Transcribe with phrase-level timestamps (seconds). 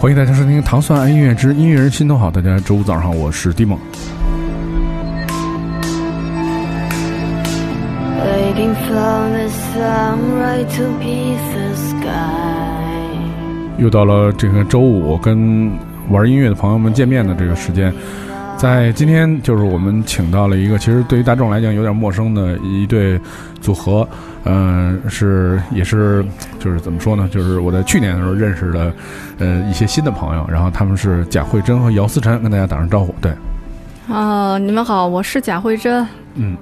[0.00, 2.28] 欢迎大家收听《糖蒜爱音乐之音乐人心头好》。
[2.32, 3.76] 大家周五早上好，我是蒂梦。
[13.78, 15.68] 又到了这个周五跟
[16.10, 17.92] 玩音乐的朋友们见面的这个时间，
[18.58, 23.18] 在今天就是我们请到了一个其实对于大众来讲有点陌生的一对
[23.60, 24.06] 组合，
[24.44, 26.24] 嗯、是也是
[26.58, 27.28] 就是怎么说呢？
[27.30, 28.92] 就是我在去年的时候认识的，
[29.38, 33.14] 呃一些新的朋友，然后他们是贾慧珍和姚思辰，跟大家打声招呼。
[33.20, 33.32] 对，
[34.08, 36.04] 啊、你们好，我是贾慧珍。
[36.34, 36.56] 嗯，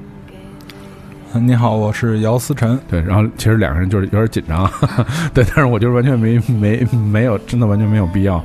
[1.44, 2.78] 你好，我是姚思辰。
[2.88, 4.68] 对，然后其实两个人就是有点紧张，
[5.34, 8.42] 对，但是我就是完全没没没有，真的完全没有必要。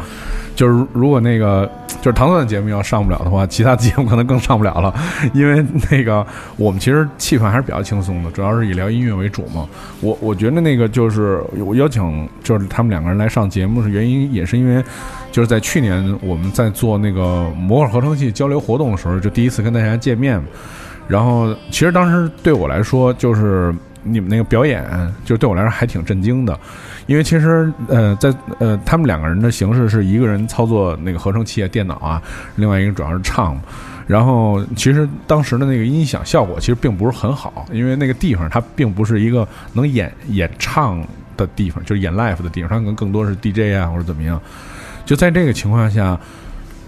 [0.55, 1.70] 就是如果那个
[2.02, 4.94] 就是糖蒜的节目要上不了的话，其他节目可能更上不了了，
[5.34, 6.26] 因为那个
[6.58, 9.67] 我们其实气氛还是比较轻松的，主要是以聊音乐为主嘛。
[10.02, 14.84] 我我觉得那个就是我邀请就是他们两个人来上节目是原因，也是因为
[15.31, 20.42] 就是在去年我们在做那个摩尔合成器交流活动的时候，就第一次跟大家见面。
[21.07, 24.83] 然后其实当时对我来说，就是你们那个表演，
[25.25, 26.57] 就对我来说还挺震惊的，
[27.05, 32.22] 因为其实呃，在呃他们两个人的形式是一个人操作那个合成器啊、电脑啊，
[32.55, 33.59] 另外一个主要是唱。
[34.07, 41.02] 然后其实当时的那个音响效果其实并不是很好，因为那个地方它并不是一个能演演唱
[41.38, 44.41] 的地方，就是演 live 的地方，它可能更多是 DJ 啊或者怎么样。
[45.05, 46.19] 就在这个情况下，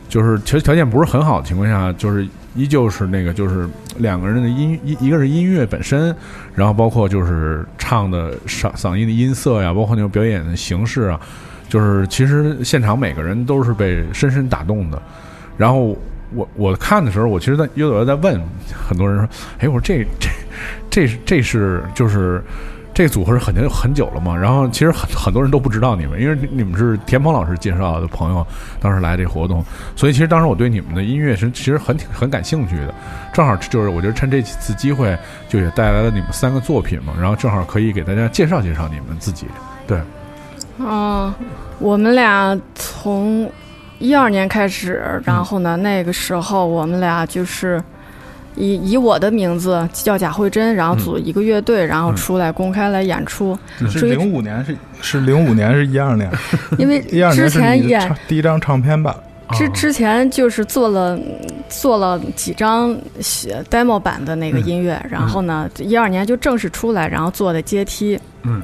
[0.09, 6.15] 就是其实条件不是很好的情况下，就是依旧是那个就是两个人的音一一个是音乐本身，
[6.53, 11.19] 然后包括就是唱的嗓嗓音的音色呀，包括那种表演的形式啊，
[11.67, 15.01] 就是其实现场每个人都是被深深打动的。
[15.57, 15.97] 然后
[16.33, 18.41] 我我看的时候，我其实在有的在问
[18.87, 19.27] 很多人说，
[19.59, 20.29] 哎，我说这这
[20.89, 22.43] 这这是就是。
[22.93, 28.45] 这个组合是很久很久了嘛，然后其实很很多人都不知道你们，因为你们是田鹏老师介绍的朋友，
[28.79, 29.65] 当时来这活动，
[29.95, 32.93] 所以其实当时我对你们的音乐是其实很挺很感兴趣的，
[33.33, 35.17] 正好就是我觉得趁这次机会，
[35.49, 39.47] 就也带来了你们三个作品嘛，然后正好可以给大家介绍介绍你们自己，
[39.87, 39.99] 对，
[40.77, 41.33] 嗯、
[41.79, 43.51] 我们俩从
[43.97, 47.81] 一二年开始，然后呢，那个时候我们俩就是
[48.55, 53.57] 以以我的名字叫贾慧珍，然后组一个乐队，然后出来公开来演出。
[53.89, 56.29] 是零五年是是零五年是一二年，
[56.77, 59.15] 因为一二之前演第一张唱片吧？
[59.51, 59.71] 之哦。
[59.73, 61.19] 之前就是做了
[61.69, 68.61] 做了几张写 demo 版的那个音乐，然后呢，一二年就正式出来，然后做的阶梯，嗯，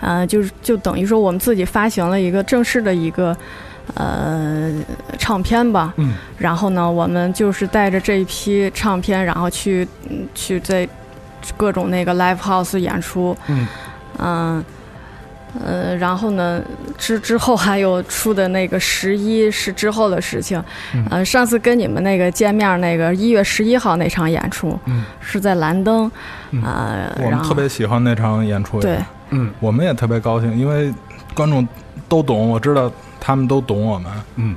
[0.00, 3.36] 呃，就是就等于说我们自己发行了一个正式的一个
[3.94, 4.72] 呃
[5.18, 10.88] 唱片吧，嗯，然后呢，我们就是带着这一批唱片，然后去嗯去在
[11.56, 13.66] 各种那个 live house 演出，嗯。
[14.18, 14.64] 嗯。
[15.64, 16.60] 呃，然后呢，
[16.98, 21.06] 之之后还有出的那个十一是之后的事情，嗯。
[21.10, 25.02] 呃，上次跟你们那个见面那个一月十一号那场演出，嗯。
[25.18, 26.10] 是在蓝灯，
[26.50, 26.62] 嗯。
[26.62, 28.98] 呃，我们特别喜欢那场演出，对，
[29.30, 29.50] 嗯。
[29.58, 30.92] 我们也特别高兴，因为
[31.32, 31.66] 观众
[32.06, 32.92] 都懂，我知道
[33.26, 34.54] 他们都懂我们，嗯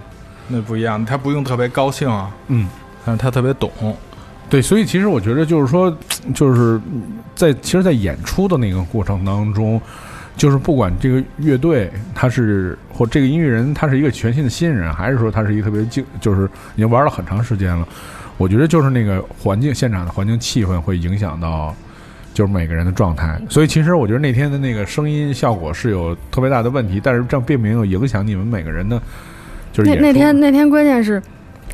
[0.47, 2.67] 那不一样，他不用特别高兴啊，嗯。
[3.03, 3.71] 但是他特别懂，
[4.47, 5.91] 对，所以其实我觉得就是说，
[6.35, 6.79] 就是
[7.33, 9.81] 在其实，在演出的那个过程当中，
[10.37, 17.87] 就是不管这个乐队他是或这个音乐人他是一个全新的新人，还是说他是一个特别经，就是已经玩了很长时间了，
[18.37, 21.75] 我觉得就是那个环境现场的环境气氛会影响到。
[22.39, 28.97] 就是每个人的状态，所以其实我觉得那天的那个声音效果是有特别大的问题，但是这并没有影响你们每个人的，
[29.73, 31.21] 就是那天那天关键是，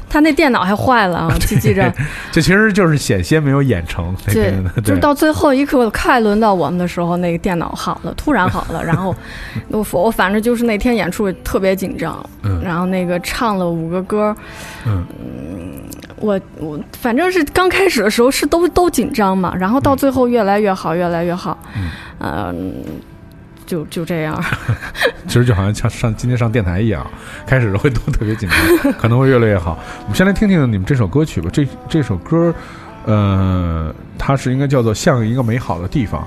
[0.10, 1.94] 他那电脑还坏了， 啊记记着，
[2.32, 9.16] 这其实就是险些没有演成那对就是到最后一刻快轮到我们的时候，那个电脑好了，突然好了，然后
[9.70, 14.36] 我我反正就是那天演出特别紧张，嗯然后那个唱了五个歌，
[14.88, 15.06] 嗯
[16.18, 21.90] 我我反正是刚开始的时候是都都紧张嘛，然后到最后越来越好，越来越好，嗯
[22.20, 22.74] 嗯、
[23.66, 24.42] 就就这样，
[25.28, 27.06] 其实就好像像上今天上电台一样，
[27.46, 28.48] 开始会都特别紧
[28.82, 29.78] 张，可能会越来越好。
[30.04, 31.50] 我们先来听听你们这首歌曲吧。
[31.52, 32.54] 这这首歌，
[33.06, 36.22] 呃，它是应该叫做《像一个美好的地方》，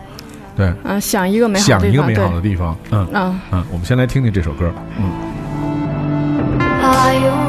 [0.57, 2.77] 对，嗯、想一个美好想的地方，对一个美好，的地方。
[2.91, 3.41] 嗯嗯。
[3.53, 4.71] 嗯，我们先来听听这首歌。
[4.99, 5.11] 嗯
[6.81, 7.48] Are you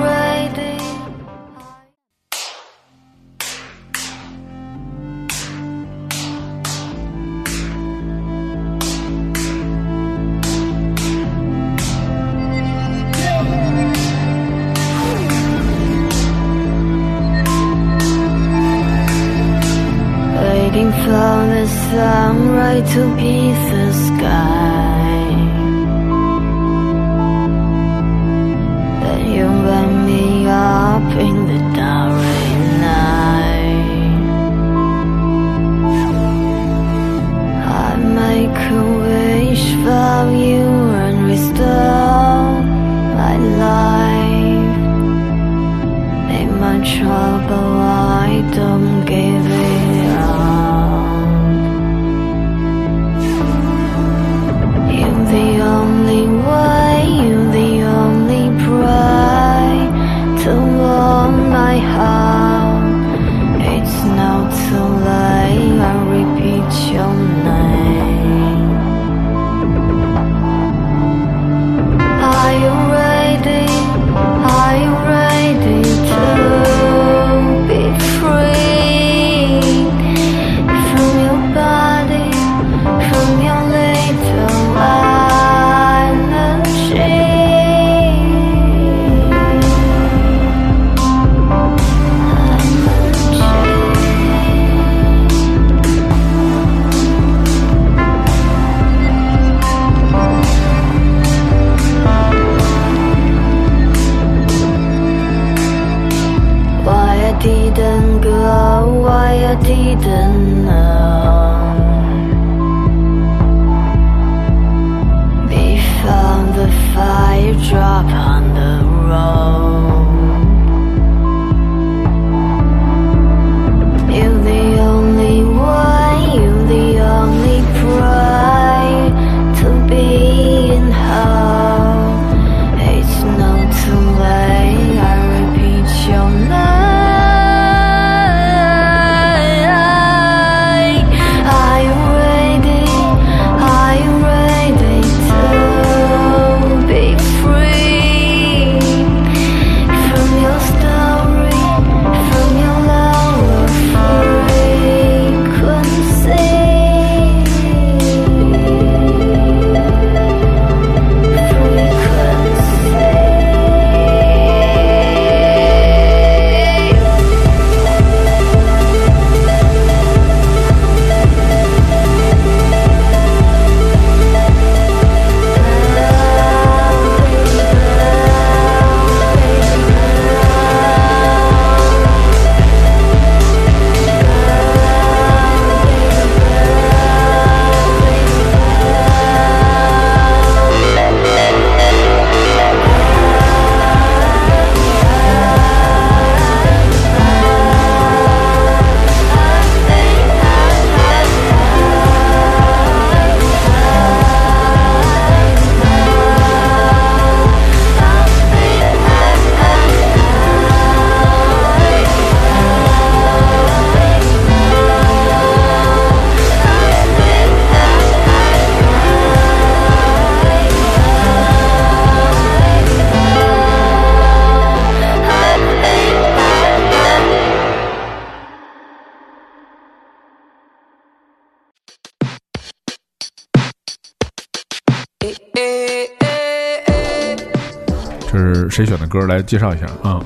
[239.22, 239.34] 歌？
[239.34, 240.20] 来介绍一下啊。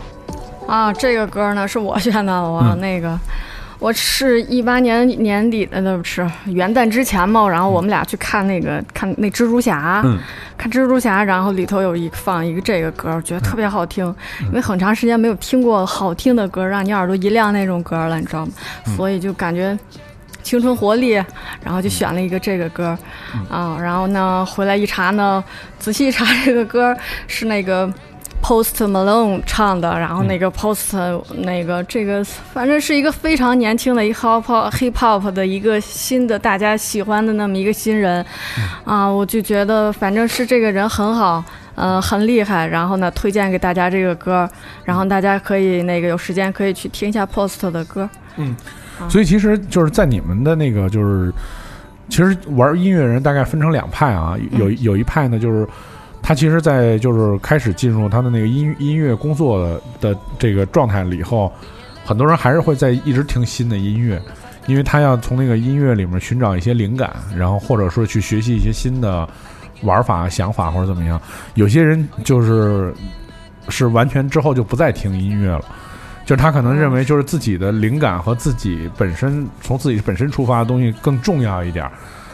[0.67, 3.19] 啊，这个歌呢是我选的，我、嗯那个。
[3.79, 10.17] 我是一八年年底的，那不是元旦之前嘛，然后我们俩去看那个看那蜘蛛侠，嗯
[10.57, 14.05] 看蜘蛛侠，然后里头有一放一个这个歌，我觉得特别好听，
[14.45, 18.53] 因为很长时间没有听过好听的歌，让你耳朵一亮那种歌了，你知道吗？
[18.95, 19.77] 所以就感觉
[20.43, 21.21] 青春活力，
[21.61, 22.97] 然后就选了一个这个歌，
[23.49, 25.43] 啊，然后呢回来一查呢，
[25.77, 26.95] 仔细一查这个歌
[27.27, 27.91] 是那个。
[28.53, 38.23] Post Malone 唱的，然后那个 Post 那个这个，反正是一个非常年轻的一个 hip hop hip hop 的一个新的大家喜欢的那么一个新人，
[38.85, 41.43] 啊，我就觉得反正是这个人很好，
[41.73, 44.47] 呃，很厉害，然后呢推荐给大家这个歌，
[44.83, 48.07] 然后大家可以那个有时间可以去听一下 Post 的歌，
[48.37, 48.55] 嗯
[49.09, 51.33] 所以其实就是在你们的那个就是，
[52.07, 55.67] 其实玩音乐人大概分成两派啊，有有一派呢就是。
[56.23, 61.51] 他其实，在就是开始进入他的那个音音乐工作的这个状态了以后，
[62.05, 64.19] 很多人还是会在一直听新的音乐，
[64.65, 69.27] 因为他要从那个音乐里面寻找一些灵感，然后或者说去学习一些新的
[69.81, 71.21] 玩法、想法或者怎么样。
[71.55, 72.93] 有些人就是
[73.67, 75.65] 是完全之后就不再听音乐了。
[76.25, 81.85] 就是他可能认为，就是自己的灵感和自己本身从自己本身出发的东西更重要一点，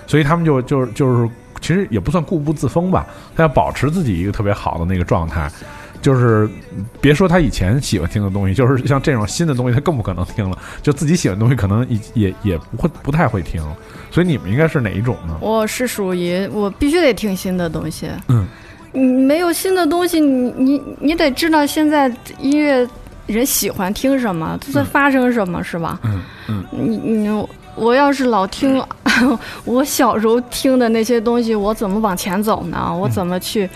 [0.06, 1.28] 所以他们就就就是
[1.62, 5.52] 其实也不算固步自封吧，他要保持自己一个特别好的那个状态，
[6.02, 6.50] 就是
[7.02, 13.62] 别说他以前喜欢听的东西，就是像这种新的东西他更不可能听了，就自己喜欢的东西可能也也也不会不太会听，
[14.12, 15.38] 所以你们应该是哪一种呢？
[15.42, 18.48] 我是属于我必须得听新的东西，嗯，
[18.94, 22.08] 你没有新的东西，你你你得知道现在
[22.40, 22.88] 音乐
[23.28, 26.00] 人喜欢听什么，都在发生什么，是吧？
[26.04, 27.46] 嗯嗯，你你
[27.80, 28.84] 我要是老听
[29.66, 32.94] 我小时候听的那些东西，我怎么往前走呢？
[32.94, 33.70] 我怎么去，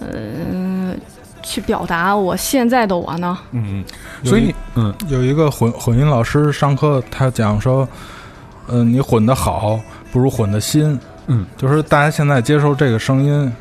[0.00, 0.98] 嗯、
[1.42, 3.38] 去表达我现在的我呢？
[3.52, 3.84] 嗯
[4.22, 4.94] 嗯，所以你嗯。
[5.08, 7.86] 有一个混混音老师上课，他讲说，
[8.68, 9.78] 嗯、你混的好
[10.10, 13.52] 不如混的新，嗯，就是大家现在接受这个声音，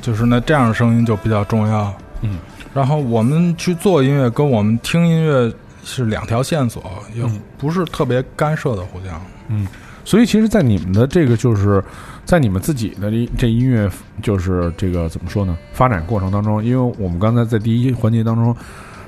[0.00, 1.92] 就是那这样的声音就比较重要，
[2.22, 2.38] 嗯，
[2.72, 5.52] 然后我们去做音乐跟我们听音乐
[5.84, 6.82] 是两条线索，
[7.14, 7.40] 也嗯。
[7.58, 9.20] 不是特别干涉的，互相。
[9.50, 9.66] 嗯
[10.02, 11.84] 所以其实，在你们的这个就是
[12.24, 13.88] 在你们自己的这这音乐
[14.22, 15.56] 就是这个怎么说呢？
[15.74, 18.56] 发展过程当中，因为我们刚才在第一环节当中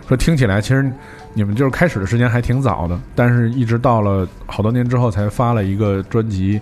[0.06, 0.92] 说听起来，其实
[1.32, 6.61] 你们就是开始的时间还挺早的，但是一直到了好多年之后才发了一个专辑，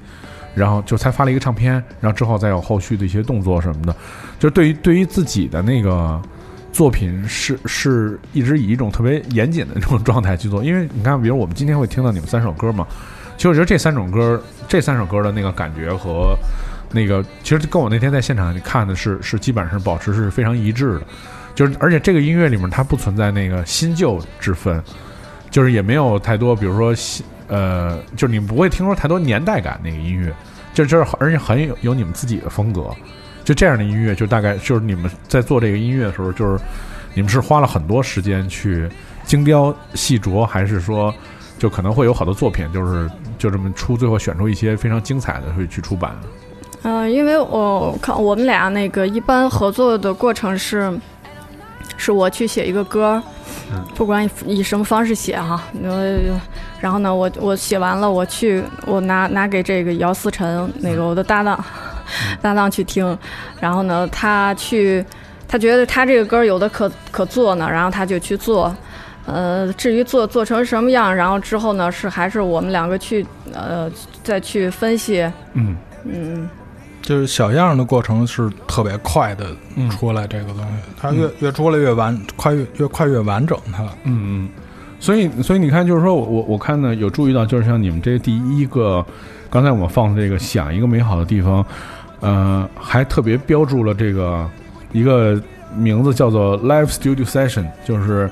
[0.55, 3.95] 然后就才发了一个唱片，然后之后再有后续的一些动作什么的。
[4.39, 6.23] 就是对于对于自己的那个
[6.73, 12.87] 作品是是一直以一种特别严谨的这种状态去做，因为你看，比如我们今天会听到你们三首歌嘛，
[13.41, 16.37] 其实我觉得这三种歌，这三首歌的那个感觉和
[16.93, 21.03] 那个，其实跟我那天在现场看的是是基本上保持是非常一致的，
[21.55, 24.85] 就是而且这个音乐里面它不存在那个新旧之分，
[25.51, 30.31] 就是也没有太多，比如说新呃，就是你们不会听说太多年代感那个音乐，
[30.75, 32.91] 就就是而且很有有你们自己的风格。
[33.43, 36.63] 就这样的音乐，就大概就是你们在做这个音乐的时候，就是
[37.15, 38.87] 你们是花了很多时间去
[39.25, 41.13] 精雕细琢，还是说
[41.59, 46.15] 就可能会有好多作品，就是就这么出，最后选出一些非常精彩的会去出版？
[46.83, 50.93] 嗯、因为我看我们俩那个一般合作的过程是，
[51.97, 53.23] 是我去写一个歌，
[53.73, 56.19] 嗯不管以以什么方式写哈，呃，
[56.81, 61.65] 然后呢，我我写完了，我去我拿拿给这个姚思辰那个我的搭档，
[62.43, 63.19] 搭档去听，
[63.59, 65.03] 然后呢，他去
[65.49, 68.75] 他觉得他这个歌有的可可做呢，然后他就去做。
[69.27, 73.91] 呃，至于做做成什么样，然后之后呢，是还是我们两个去呃
[74.23, 75.23] 再去分析，
[75.55, 75.77] 嗯。
[76.03, 76.49] 嗯，
[77.03, 79.45] 就是小样的过程是特别快的
[79.77, 83.83] 嗯出来这个东西，它越越出来越完，快越越快越完整它。
[84.05, 84.49] 嗯嗯，
[84.99, 89.05] 所以所以你看，就是说我我我看呢有注意到，就是像你们这第一个，
[89.51, 91.63] 刚才我们放的这个想一个美好的地方，
[92.21, 94.49] 呃，还特别标注了这个
[94.93, 95.39] 一个
[95.77, 98.31] 名字叫做 Live Studio Session，就是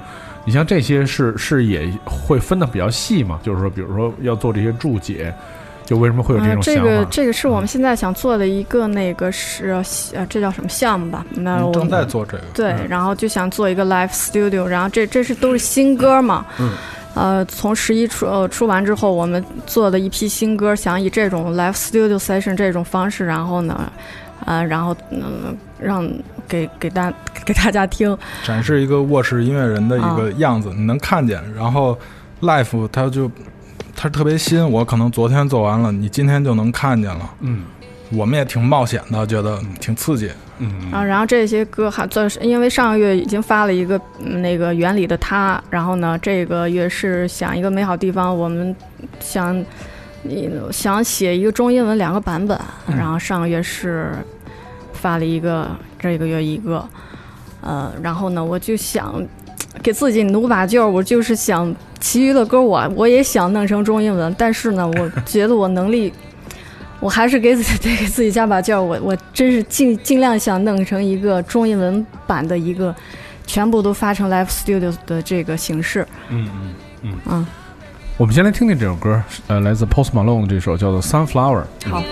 [0.49, 5.31] 你像这些是是也会分的比较细嘛，就是说比如说要做这些注解，
[5.85, 6.81] 就为什么会有这啊，种想法？
[6.81, 9.69] 这个这个是我们现在想做的一个那个是
[10.15, 11.23] 呃，这叫什么项目吧？
[11.35, 16.71] 那我嗯正在做这个，对，嗯然后就想做一个 live studio，然后这这是都是新歌嘛，嗯，
[17.13, 23.93] 呃，从十一出呃出完之后，我们做的一批新歌，想以这种 live studio session 这种方式，然后呢，
[24.45, 26.09] 呃，然后嗯、让
[26.47, 27.13] 给给大
[27.45, 31.43] 给大家听，展示一个卧室音乐人的一啊个样子，你能看见。
[31.55, 31.99] 然后
[32.43, 33.31] life 它就
[33.95, 37.31] 它特别新，我可能昨天做完了，你今天就能看见了。
[37.41, 37.65] 嗯
[38.11, 40.31] 我们也挺冒险的，觉得挺刺激。
[40.61, 48.75] 嗯啊，然后这些歌还做，因为上个月已经发了一个、嗯那个原理的他，然后呢，这个月是想一个美好地方，我们
[49.21, 49.63] 想，
[50.23, 54.13] 你想写一个中英文两个版本，然后上个月是
[54.93, 56.87] 发了一个，这个月一个，
[57.61, 59.23] 呃，然后呢，我就想
[59.83, 66.13] 给自己努把劲儿，我就是想其余的歌我我也想弄成中英文，但是呢， 我觉得我能力。
[67.01, 72.93] 我还是给自己得给自己加把劲儿，我我真是尽尽量想弄成一个中英文版的一个，
[73.47, 76.05] 全部都发成 Live Studio 的这个形式。
[76.29, 77.47] 嗯嗯嗯嗯，
[78.19, 81.63] 我们先来听听这首歌，呃，来自 Post Malone 这首叫做《Sunflower》。
[81.89, 82.03] 好。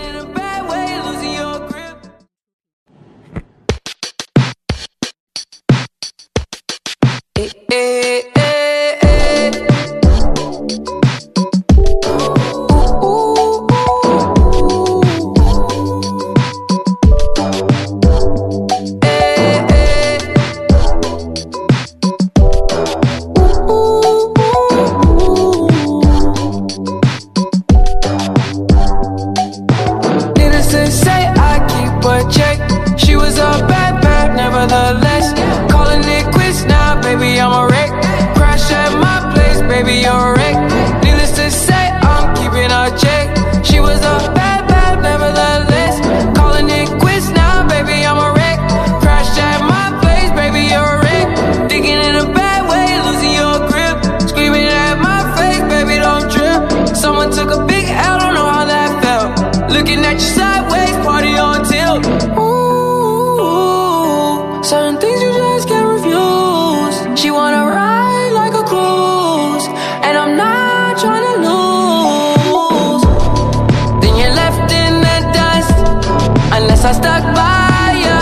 [76.87, 78.17] I stuck by ya.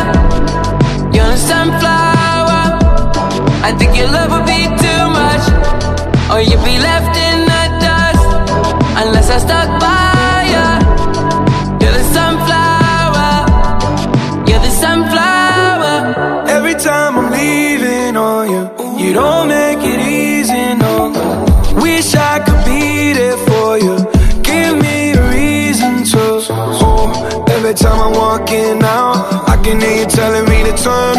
[1.13, 2.63] You're a sunflower.
[3.61, 5.45] I think your love would be too much,
[6.31, 8.25] or you'd be left in the dust,
[9.01, 9.94] unless I stuck by
[28.83, 31.14] out, I can hear you telling me to turn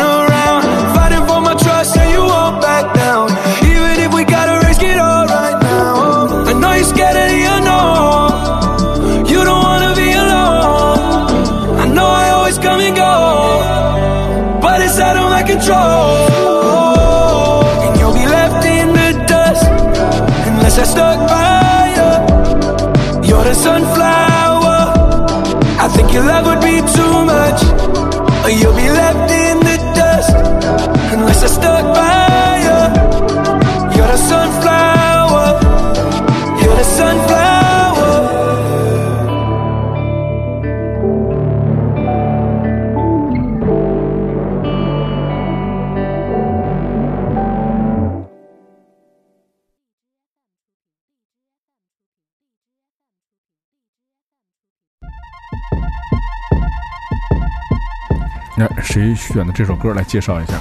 [59.36, 60.54] 选的这首歌来介绍一下？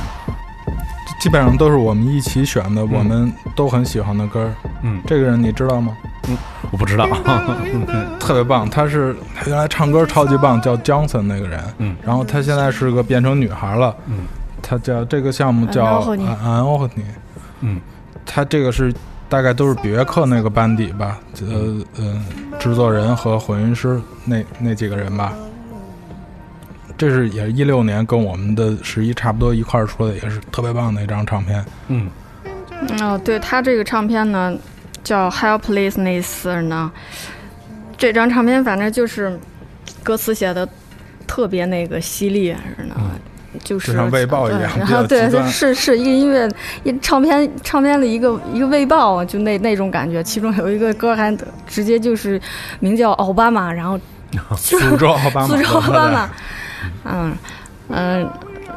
[1.17, 4.51] 基本上都是我们一起选的，我们都很喜欢的歌。
[4.83, 5.95] 嗯，这个人你知道吗？
[6.27, 6.37] 嗯
[6.71, 7.07] 我不知道。
[8.19, 11.63] 特别棒，他是他原来唱歌超级棒，叫 Johnson 那个人。
[11.77, 13.95] 嗯，然后他现在是个变成女孩了。
[14.07, 14.25] 嗯，
[14.61, 17.05] 他叫这个项目叫安欧尼安安欧尼。
[17.61, 17.79] 嗯，
[18.25, 18.93] 他这个是
[19.29, 22.21] 大概都是比约克那个班底吧，呃呃，
[22.59, 25.31] 制作人和混音师那那几个人吧。
[26.97, 31.65] 这是也是一六年跟我们的十一差不多一块儿出的，也是特别棒的一张唱片。
[31.87, 32.09] 嗯
[33.01, 34.55] 哦，对他这个唱片呢，
[35.03, 36.23] 叫《Helplessness》
[36.63, 36.91] 呢，
[37.97, 39.39] 这张唱片反正就是
[40.03, 40.67] 歌词写的
[41.25, 42.95] 特别那个犀利呢。
[43.63, 46.45] 就是就像卫报一样对然后对， 是是一个音乐
[46.83, 50.21] 一唱片唱片的一个一个卫报，就那那种感觉。
[50.21, 51.33] 其中有一个歌还
[51.65, 52.39] 直接就是
[52.81, 53.97] 名叫奥巴马，然后
[54.59, 56.29] 诅咒奥巴马， 诅咒奥巴马
[57.03, 57.37] 对，嗯
[57.89, 58.29] 嗯，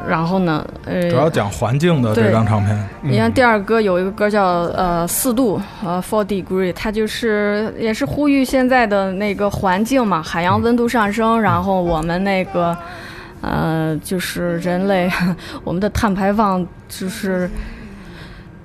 [0.07, 2.89] 然后呢，呃，主要讲环境的这张唱片。
[3.01, 4.43] 你看第二歌有一个歌叫
[4.75, 12.77] 呃四度呃 four degree，它就是也是呼吁现在的那个环境嘛，海洋温度上升，然后我们那个
[13.41, 15.09] 呃就是人类
[15.63, 17.49] 我们的碳排放就是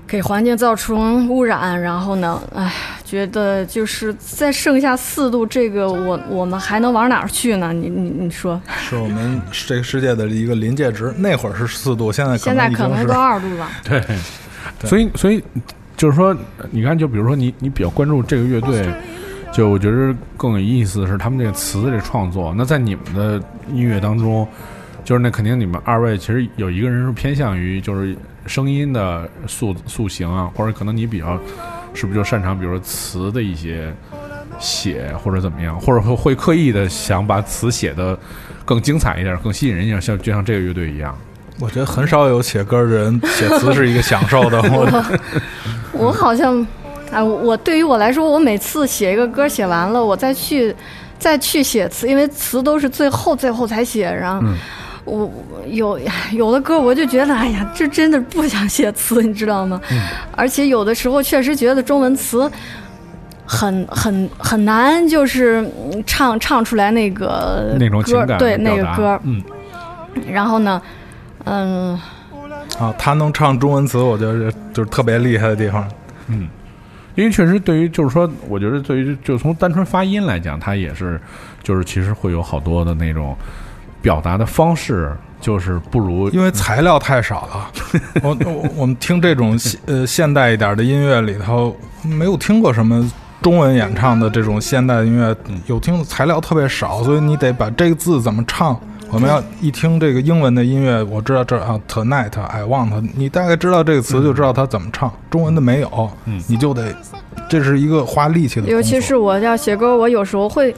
[0.07, 2.71] 给环境造成污染，然后呢，哎，
[3.05, 7.73] 觉得就是再剩下四度这个我我们还能往哪儿去呢？
[7.73, 11.12] 你你你说，是我们这个世界的一个临界值。
[11.19, 13.69] 那会儿是四度，现在可现在能已经是可能都二度了。
[13.85, 15.45] 对，所以所以
[15.97, 16.35] 就是说，
[16.71, 18.88] 你看，就比如说你你比较关注这个乐队，
[19.53, 22.55] 就我觉得更有意思的是他们这个词的这创作。
[22.57, 23.40] 那在你们的
[23.71, 24.49] 音乐当中，
[25.05, 31.38] 就是那肯定你们二位其实有一个人是偏向于就是声音的塑塑形啊，或者可能你比较
[31.95, 33.95] 是不是就擅长比如说词的一些
[34.59, 38.19] 写或者怎么样，或者说会刻意的想把词写的
[38.65, 41.17] 更精彩一点，更吸引人一点，像就像这个乐队一样。
[41.61, 44.61] 我觉得很少有写歌的人写词是一个享受的。
[44.63, 45.05] 我
[46.07, 46.67] 我好像，
[47.13, 50.75] 啊，我对于我来说，我每次写一个歌写完了，我再去
[51.19, 54.45] 再去写词，因为词都是最后最后才写，然后。
[55.05, 55.31] 我
[55.67, 55.99] 有
[56.33, 59.81] 有的歌，我就觉得，哎呀，这真的不想写词，你知道吗？
[60.37, 62.51] 而且有的时候确实觉得中文词
[63.47, 65.61] 很很很难，就是
[65.93, 69.21] 嗯唱唱出来那个那种情歌感对那个歌。
[69.25, 69.43] 嗯，
[70.31, 70.81] 然后呢，
[71.45, 71.93] 嗯，
[72.79, 75.87] 啊，他能唱中文词，我觉得就是特别厉害的地方。
[76.29, 76.49] 嗯
[77.17, 81.21] 因为确实对于就是说，我觉得对于就从单纯发音来讲，他也是
[81.62, 83.37] 就是其实会有好多的那种
[84.05, 87.71] 表达的方式，就是不如因为材料太少了。
[88.23, 95.35] 我我我们听这种现呃现代一点的音乐里头，没有听过什么中文演唱的这种现代音乐，
[95.67, 98.79] 有听的材料特别少，所以你得把这个字怎么唱。
[99.11, 105.11] 我们要一听这个英文的音乐，我知道这啊，tonight I want，你大概知道这个词就知道它怎么唱。
[105.31, 106.11] 中文的没有，
[106.47, 106.95] 你就得，
[107.49, 108.67] 这是一个花力气的。
[108.67, 110.75] 尤其是我要写歌，我有时候会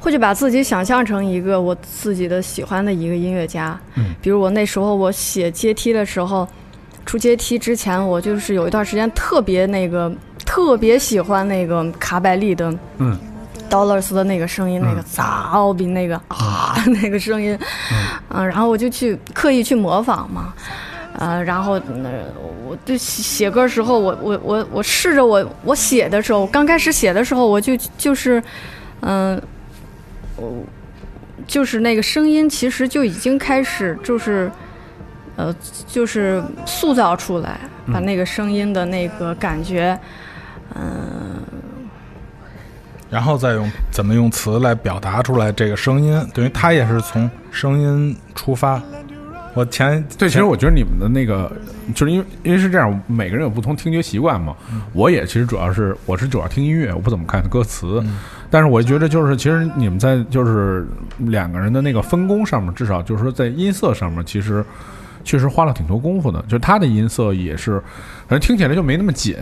[0.00, 3.78] 会去把自己想象成一个我自己的喜欢的一个音乐家。
[3.96, 6.46] 嗯，比如我那时候我写阶梯的时候，
[7.04, 10.12] 出阶梯之前，我就是有一段时间特别那个
[10.44, 13.18] 特别喜欢那个卡百利的，嗯。
[13.70, 17.58] Dollars 的那个声音，那个嗯早比那个啊 那个声音，
[18.30, 20.54] 嗯，然后我就去刻意去模仿嘛，
[21.18, 22.24] 呃，然后呃
[22.66, 28.42] 我就写写歌时候，我我我我试着我我写的时候，刚开始写的时候，我就就是，
[29.00, 29.42] 嗯、我
[31.46, 34.50] 就是那个声音，其实就已经开始就是，
[35.36, 35.54] 呃，
[35.86, 37.58] 就是塑造出来，
[37.92, 39.98] 把那个声音的那个感觉，
[40.74, 41.40] 嗯、
[43.08, 48.82] 然后再用怎么用词来表达出来这个声音，等于他也是从声音出发。
[49.54, 51.50] 我前对，其实我觉得你们的那个，
[51.94, 54.54] 就是因为因为是这样，每个人有不同听觉习惯嘛。
[54.92, 58.02] 我也其实主要是我是主要听音乐，我不怎么看歌词。
[58.50, 60.86] 但是我觉得就是，其实你们在就是
[61.18, 64.64] 两个人的那个分工上面，至少就是说在音色上面，其实
[65.24, 66.40] 确实花了挺多功夫的。
[66.42, 67.78] 就是他的音色也是，
[68.26, 69.36] 反正听起来就没那么紧。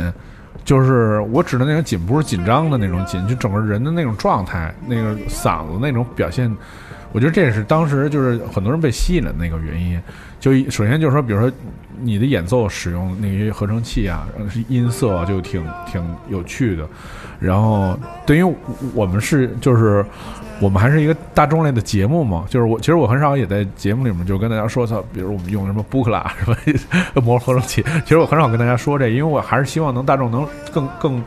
[0.64, 6.50] 就是我指的那种紧，不是紧张的那种紧，就整个人的那种状态，那个嗓子那种表现，
[7.12, 10.00] 我觉得这也是当时就是很多人被吸引的那个原因。
[10.38, 11.50] 就首先就是说，比如说
[12.00, 14.28] 你的演奏使用那些合成器啊，
[14.68, 16.86] 音色就挺挺有趣的。
[17.40, 18.54] 然后，对于
[18.94, 20.04] 我们是就是
[20.60, 31.24] 我们还是一个大众类的节目嘛，就是我其实我很少也在节目里面就跟大家说，操，比如我们用什么布克拉什么模合成器，其实我很少 跟大家说这，因为我还是希望能大众能更更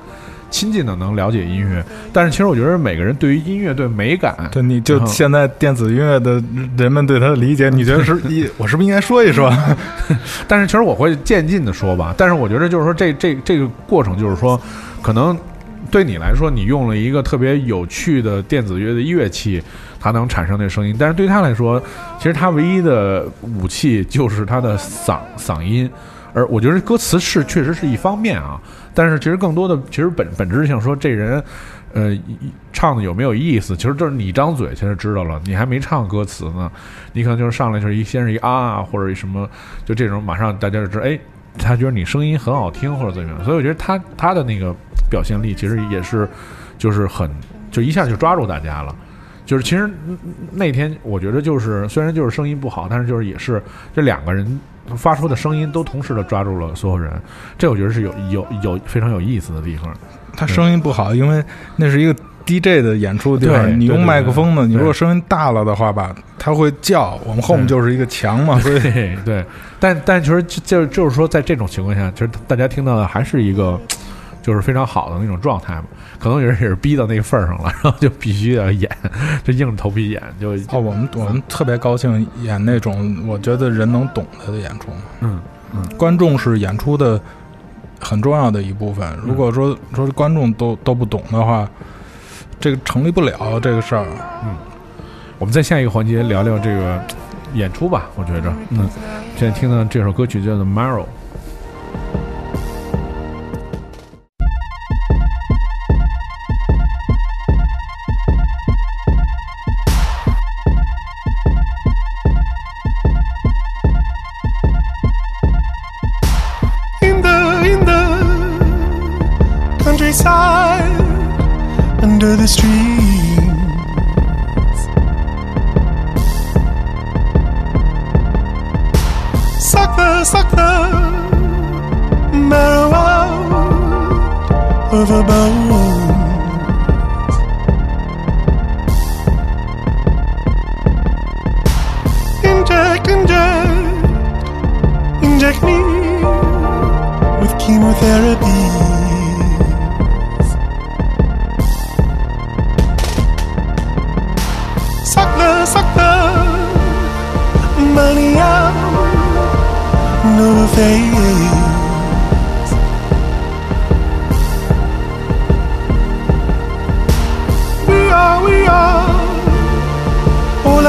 [0.50, 1.84] 亲近的能了解音乐。
[2.12, 6.42] 但是其实我觉得每个人对于音乐对美感，对，你就现在电子音乐的
[6.78, 8.48] 人们对它的理解， 你觉得是一？
[8.58, 9.52] 我是不是应该说一说？
[10.48, 14.60] 但是其实我会渐进的说吧，但是我觉得就是说这这这个过程就是说，
[15.02, 15.38] 可能
[15.92, 19.62] 对你来说，你用了一个特别有趣的电子乐的乐器，
[20.00, 21.82] 它能产生那声音，但是对他来说，
[22.18, 25.90] 其实他唯一的武器就是他的嗓嗓音，
[26.34, 28.60] 而我觉得歌词是确实是一方面啊，
[28.94, 31.44] 但是其实更多的其实本本质上说这人。
[31.92, 32.16] 呃，
[32.72, 33.76] 唱的有没有意思？
[33.76, 36.72] 其实就是你张嘴，其实知道了，你还没唱歌词呢，
[37.14, 39.50] 你可能就是上来就是一先是一啊啊，或者什么，
[39.86, 41.20] 就这种，马上大家就知道，哎，
[41.58, 44.72] 他觉得你声音很好听或者怎么样，所以我觉得他他的那个
[45.10, 46.30] 表现力其实也是，
[46.78, 47.28] 就是很
[47.72, 48.96] 就一下就抓住大家了。
[49.44, 49.90] 就是其实
[50.52, 53.60] 那天我觉得就是虽然就是声音不好，但是就是也是
[53.96, 54.60] 这两个人
[54.96, 57.12] 发出的声音都同时的抓住了所有人，
[57.58, 59.94] 这我觉得是有有有非常有意思的地方。
[60.36, 61.44] 他声音不好，因为
[61.76, 62.16] 那是一个
[62.46, 67.20] DJ 的演出的地对方，你用麦克风呢，你如果声音大了的话吧，他会叫。
[67.26, 69.46] 我们后面就是一个墙嘛，所以对对，
[69.80, 73.80] 但但其实就就就是说，在这种情况下，其实大家听到的还是一个
[74.42, 75.84] 就是非常好的那种状态嘛。
[76.20, 78.90] 可能有人也是逼到那个份儿上了， 然后就必须要演，
[79.44, 84.88] 就硬着头皮演，就哦，我们我们特别高兴演那种我觉得人能懂他的演出。
[85.22, 85.40] 嗯
[85.74, 87.20] 嗯，观众是演出的
[88.00, 89.08] 很重要的一部分。
[89.24, 91.70] 如果说说观众都都不懂的话，
[92.60, 94.06] 这个成立不了这个事儿。
[94.44, 94.56] 嗯
[95.38, 97.02] 我们在下一个环节聊聊这个
[97.54, 98.10] 演出吧。
[98.18, 98.90] 我觉着，嗯，
[99.38, 101.04] 现在听到这首歌曲叫做《Marrow》。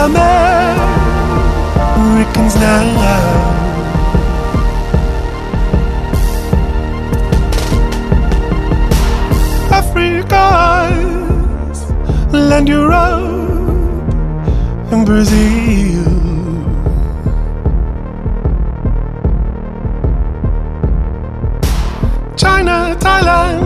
[0.01, 0.11] All
[1.97, 2.85] Americans now.
[9.81, 11.01] Africa's
[12.33, 14.13] land Europe
[14.93, 16.05] and Brazil.
[22.37, 23.61] China, Thailand,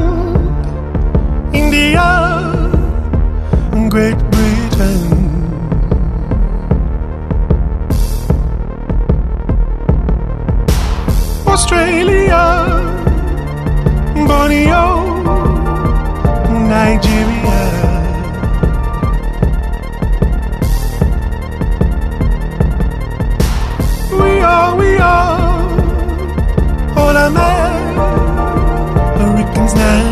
[1.55, 2.03] India,
[3.73, 4.24] and Great
[27.25, 27.57] summer
[29.17, 30.03] hurricanes now.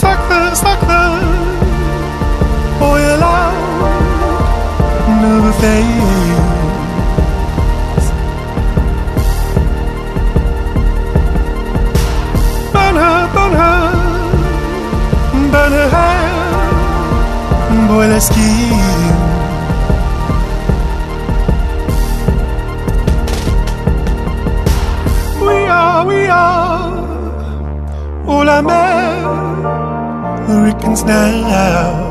[0.00, 1.00] Sakla, sakla,
[2.90, 3.56] oil out,
[5.22, 6.04] never fade.
[17.88, 19.15] Boy, let's keep
[25.96, 26.92] all
[28.26, 29.22] oh la mer,
[31.42, 32.05] now.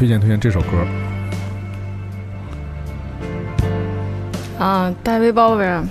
[0.00, 0.68] 推荐推荐这首歌。
[4.58, 5.84] 啊，戴维鲍威尔，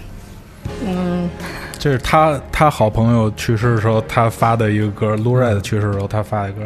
[0.83, 1.29] 嗯，
[1.77, 6.61] 这是他他好朋友去世的时候他发的一个歌，Lou Reed 去世的时候他发的歌。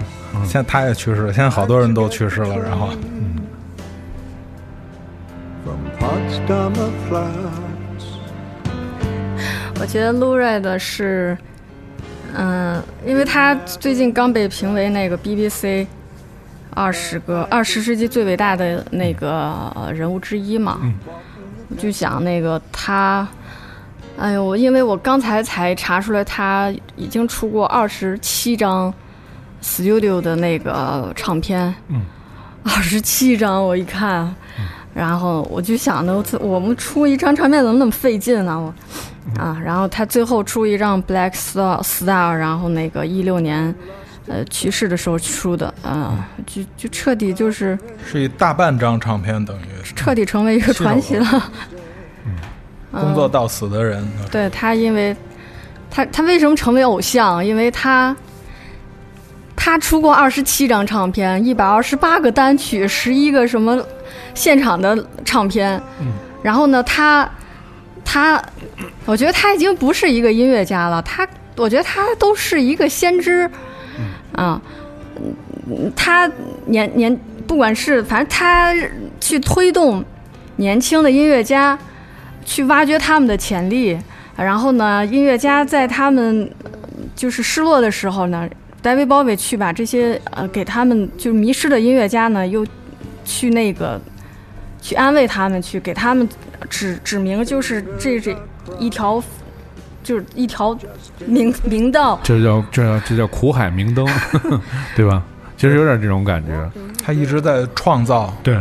[0.46, 2.58] 现在他也去世了，现在好多人都去世了。
[2.58, 2.92] 然后
[5.66, 5.82] from
[9.82, 11.38] 我觉得 Lou Reed 是，
[12.38, 15.86] 嗯，因为他最近刚被评为那个 BBC
[16.76, 20.80] 二十个二十世纪最伟大的那个呃人物之一嘛，
[21.70, 23.28] 我就想那个他，
[24.18, 28.94] 哎呦，我因为我刚才才查出来他已经出过二十七张
[29.62, 31.74] studio 的那个唱片，
[32.64, 34.34] 二十七张，我一看。
[34.94, 38.56] 然后我就想着，我我们出一张唱片怎么那么费劲呢？
[38.56, 43.74] 我啊，然后他最后出一张 Black Star Star，然后那个一六年，
[44.28, 51.52] 呃去世的时候出的，啊，就就彻底就是是一大半张唱片，等于是彻底成为一个传奇了。
[52.26, 52.36] 嗯
[53.02, 54.08] 工作到死的人。
[54.32, 55.16] 对他，因为
[55.90, 57.44] 他他为什么成为偶像？
[57.44, 58.16] 因为他
[59.56, 63.84] 他出过二十七张唱片，一百二十八个单曲，十一个什么
[64.36, 65.82] 现场的唱片。
[66.44, 67.28] 然后呢，他
[68.06, 68.40] 他，
[69.06, 73.50] 我觉得他已经不是一个音乐家了，他我觉得他都是一个先知
[74.34, 74.62] 啊。
[74.66, 76.30] 嗯他
[76.66, 78.74] 年年不管是反正他
[79.22, 80.04] 去推动
[80.56, 81.78] 年轻的音乐家
[82.44, 83.98] 去挖掘他们的潜力，
[84.36, 86.52] 然后呢，音乐家在他们
[87.16, 88.50] 就是失落的时候呢
[88.82, 92.66] ，，David Bowie 去把这些呃给他们就是迷失的音乐家呢，又
[93.24, 94.02] 去那个
[94.82, 96.28] 去安慰他们，去给他们
[96.70, 98.36] 指指明就是这这
[98.80, 99.24] 一条
[100.04, 100.78] 就是一条
[101.26, 102.20] 明明道。
[102.24, 104.06] 这叫这叫这叫苦海明灯，
[104.96, 105.24] 对吧？
[105.58, 106.70] 其实有点这种感觉。
[107.04, 108.58] 他一直在创造对，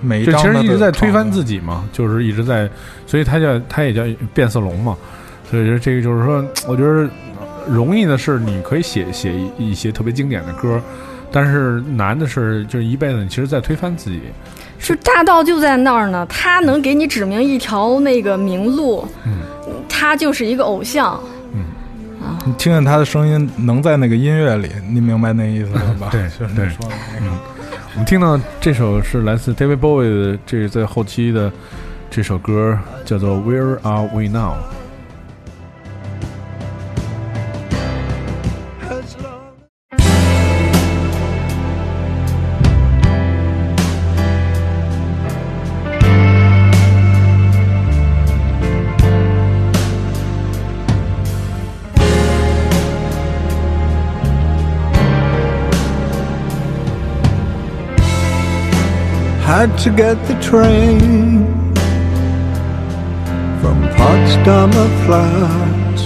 [0.00, 1.30] 每一张其实一直在推翻。
[1.30, 2.68] 自己嘛，就是一直在，
[3.06, 4.02] 所以他叫他也叫
[4.34, 4.96] 变色龙嘛。
[5.50, 7.08] 所以这个就是说，我觉得
[7.68, 10.80] 容易的是你可以写写一一些特别经典的歌，
[11.30, 14.20] 但是难的是就是一辈子你其实在推翻自己。
[14.82, 19.06] 就大道就在那儿呢，他能给你指明一条那个明路，
[19.88, 21.18] 他就是一个偶像。
[21.54, 21.64] 嗯，
[22.20, 26.08] 啊你听见他的声音，能在那个音乐里，你明白那意思了吧？
[26.10, 27.32] 对就是对你说的那个。
[27.94, 31.52] 我们听到这首是来自 David Bowie 的，这是在后期的
[32.10, 34.54] 这首歌叫做《Where Are We Now》。
[59.66, 61.44] Had to get the train
[63.60, 66.02] from Potsdamer Platz.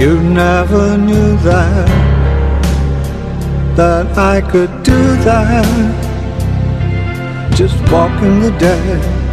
[0.00, 1.88] You never knew that
[3.76, 5.70] that I could do that.
[7.54, 9.29] Just walking the dead.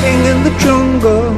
[0.00, 1.30] Sitting in the jungle.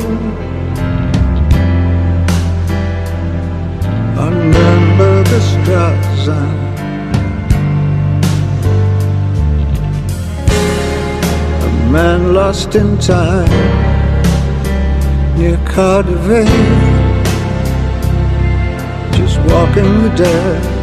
[4.15, 6.53] Remember the Straßen
[11.61, 13.51] A man lost in time
[15.37, 16.47] Near Cardiff.
[19.17, 20.82] Just walking the dead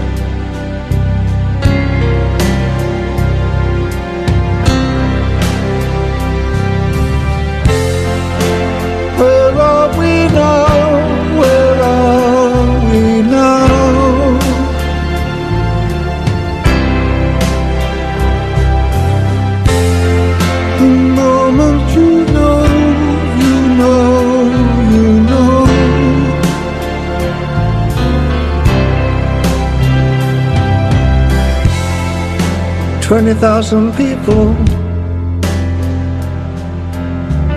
[33.39, 34.53] thousand people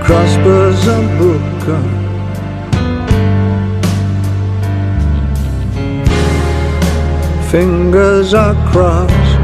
[0.05, 1.83] crossbows and booker.
[7.51, 9.40] Fingers are crossed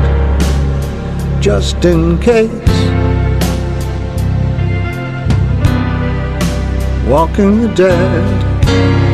[1.43, 2.51] just in case.
[7.09, 9.08] Walking the dead.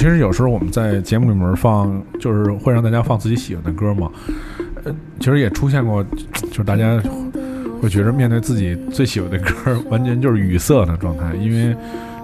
[0.00, 4.10] 其实有时候我们在节目里面放，就是会让大家放自己喜欢的歌嘛。
[4.82, 6.02] 呃，其实也出现过，
[6.50, 6.98] 就是大家
[7.82, 11.76] 会觉得面对自己最喜欢的歌，完全就是语塞的状态，因为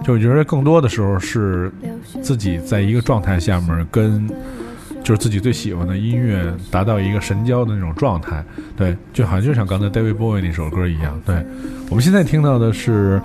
[0.02, 1.70] 就我觉得更多的时候是
[2.22, 4.26] 自己在一个状态下面跟。
[5.04, 8.44] 就是自己最喜欢的音乐达到一个神交的那种状态，
[8.76, 11.16] 对，就好像就像刚才 David Bowie 那首歌一样。
[11.24, 11.36] 对，
[11.88, 13.22] 我们现在听到的是，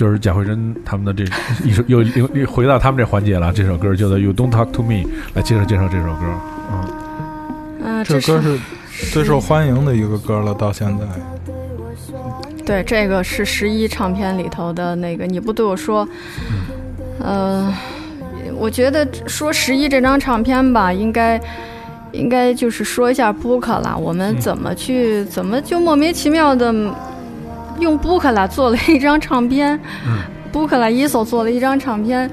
[0.00, 1.30] 就是贾慧珍他们的这
[1.62, 3.52] 一首又又又回到他们这环节了。
[3.52, 4.94] 这首歌叫做《You Don't Talk to Me》，
[5.34, 6.22] 来介绍介绍这首歌。
[6.72, 6.88] 嗯，
[7.84, 8.58] 嗯，这是歌是
[9.12, 11.04] 最受欢迎的一个歌了，到现在。
[12.64, 16.08] 对，这个是十一唱片里头的那个，你不对我说，
[17.18, 17.70] 呃，
[18.56, 21.38] 我觉得说十一这张唱片吧，应该
[22.12, 26.72] 应该就是说一下 Book 啦，我们怎么去，怎么就莫名其妙的
[27.80, 29.78] 用 Book 啦做了一张唱片、
[30.52, 32.30] b o o k 啦一手做了一张唱片，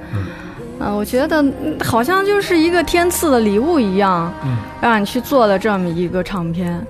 [0.79, 4.31] 嗯、我觉得嗯好像就是一个天赐的礼物一样，
[4.81, 6.85] 让你去做了这么一个唱片，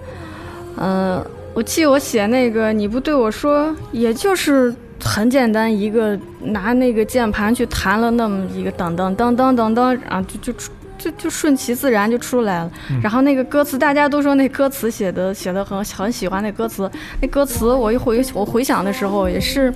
[0.78, 12.72] 嗯、我记得我写那个，你不对我说，也就是很简单，一个拿那个键盘去弹了那么一个噔噔噔噔噔噔，然后就就出就就顺其自然就出来了。
[13.02, 16.90] 然后那个歌词，大家都说那歌词写的写的很很喜欢那歌词，
[17.22, 19.74] 那歌词我一回我回想的时候也是。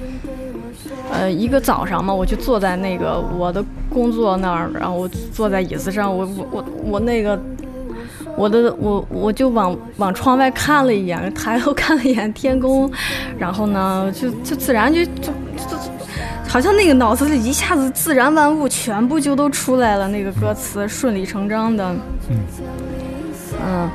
[1.13, 7.37] 呃，一个早上嘛，我就坐在那个我的工作那儿，然后我坐在椅子上，我我我我那个
[8.37, 12.89] 我的我我就往往窗外看了一眼，抬头看了一眼天空，
[13.37, 15.77] 然后呢，就就自然就就就
[16.51, 21.95] 好像那个脑子里一下子自然万物全部就都出来了，那个歌词顺理成章的，
[23.65, 23.89] 嗯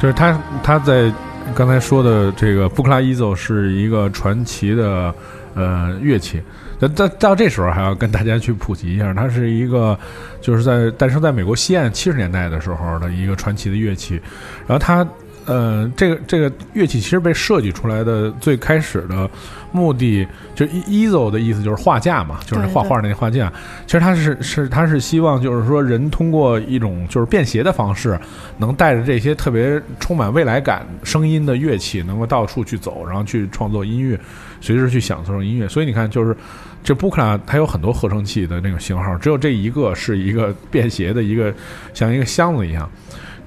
[0.00, 1.12] 就是他他在
[1.54, 5.14] 刚才说的这个布克拉伊奏是一个传奇的
[5.54, 6.40] 呃乐器。
[6.78, 9.98] 那到到这时候还要跟大家去普及一下，它是一个
[10.40, 14.18] 就是在诞生在美国西岸七十年代的时候的一个传奇的乐器。
[14.66, 15.06] 然后它
[15.44, 19.28] 呃这个这个乐器其实被设计出来的最开始的
[19.72, 23.52] 目的，就 easel 的意思就是画架嘛，就是对画画那个画架。
[23.86, 28.18] 其实他是是他是希望就是说人通过一种就是便携的方式，
[28.58, 34.18] 能带着这些特别充满未来感声音的乐器，能够到处去走，然后去创作音乐，
[34.60, 35.68] 随时去享受音乐。
[35.68, 36.36] 所以你看，就是
[36.82, 41.52] 这布克拉它有很多合成器的那种型号，只有这一个是一个便携的一个
[41.94, 42.90] 像一个箱子一样。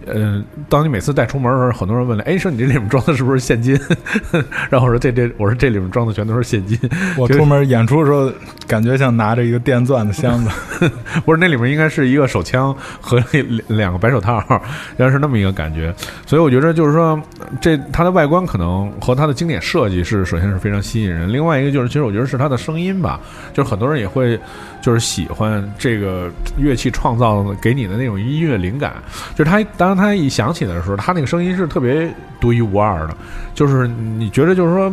[0.05, 3.79] 呃，当你每次带出门的时候，很多人问了，哎，说你这里面装的是不是现金？
[4.69, 6.77] 然后我说这这，我说这里面装的全都是现金。
[7.17, 8.31] 我出门演出的时候，
[8.67, 10.49] 感觉像拿着一个电钻的箱子。
[11.25, 14.43] 不是，那里面应该是一个手枪和两两个白手套，
[14.97, 15.93] 原来是那么一个感觉。
[16.25, 17.21] 所以我觉得就是说，
[17.61, 23.19] 这它的外观可能和它的经典设计是首先是非常吸引人，另外一个就是其实我觉得是它的声音吧，
[23.53, 24.39] 就是很多人也会
[24.81, 28.95] 就是喜欢这个乐器创造给你的那种音乐灵感，
[29.35, 33.15] 就是它当当它一响起来的时候，它那个声音是特别独一无二的，
[33.53, 34.91] 就是你觉得就是说，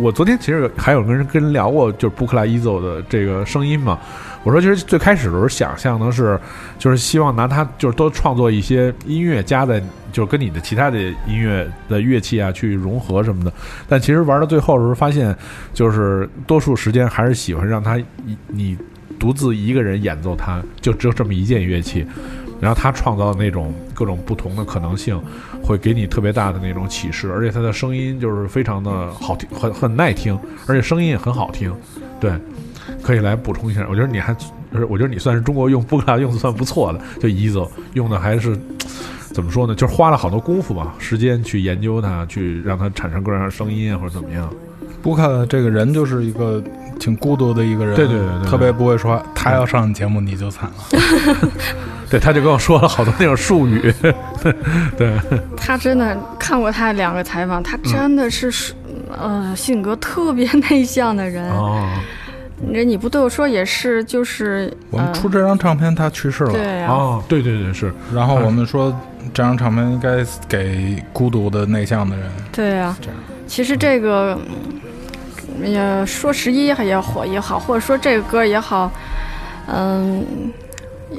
[0.00, 3.98] 我昨天其实还有跟人跟人聊过，就是布克拉伊奏的这个声音嘛。
[4.44, 6.38] 我说，其实最开始的时候想象的是，
[6.78, 9.82] 就是希望拿它就是多创作一些音乐加在，
[10.12, 13.52] 就是跟你的其他的音乐的乐器啊去融合什么的。
[13.88, 15.36] 但其实玩到最后的时候，发现
[15.74, 18.78] 就是多数时间还是喜欢让它你你
[19.18, 22.06] 独自一个人演奏它，就只有这么一件乐器。
[22.60, 25.20] 然后他创造的那种各种不同的可能性，
[25.62, 31.72] 会给你特别大的那种启示，而且他的声音就是非常的好听，很很耐听，而且声音也很好听，
[32.20, 32.32] 对，
[33.02, 33.86] 可以来补充一下。
[33.88, 38.58] 我觉得你还，就是我觉得你算是中国用布克拉用的算不错的，就一走用的还是
[39.32, 39.74] 怎么说呢？
[39.74, 44.50] 就是花了好多功夫吧，时间去研究它，去让它产生各种各样的声音啊，或者怎么样。
[45.00, 46.60] 布克这个人就是一个
[46.98, 49.22] 挺孤独的一个人，对对对对特别不会说话。
[49.32, 51.48] 他要上你节目，你就惨了。
[52.10, 53.92] 对，他就跟我说了好多那种术语，
[54.96, 55.14] 对，
[55.56, 58.50] 他真的看过他两个采访，他真的是
[59.20, 61.50] 嗯呃性格特别内向的人。
[61.50, 61.86] 哦，
[62.72, 66.52] 这你不对我说也是，就是我们呃出这张唱片，他去世了。
[66.52, 68.90] 对啊，哦，对对对，是，然后我们说
[69.34, 72.30] 这张唱片应该给孤独的内向的人。
[72.50, 73.16] 对啊这样。
[73.46, 74.38] 其实这个
[75.60, 78.90] 嗯也说十一也火也好，或者说这个歌也好，
[79.66, 80.24] 嗯。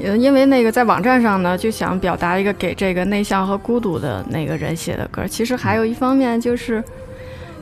[0.04, 5.26] 呃因为那个在网站上呢，就想表达一个给这个内向和孤独的那个人写的歌。
[5.26, 6.82] 其实还有一方面就是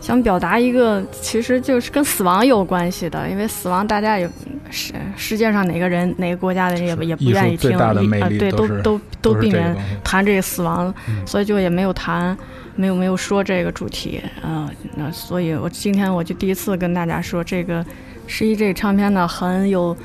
[0.01, 3.29] 想表达一个，其实就是跟死亡有关系的。
[3.29, 4.29] 因为死亡，大家也
[4.71, 9.75] 世世界上哪个人哪个国家的人也不也不愿意听，最大的魅一呃对，都都都避免
[10.05, 12.37] 谈这个死亡，嗯所以就也没有谈，
[12.77, 17.85] 没有没有说这个主题啊、那所以我今天我就第一次跟大家说，这个
[18.27, 20.01] 十一这个唱片呢很有是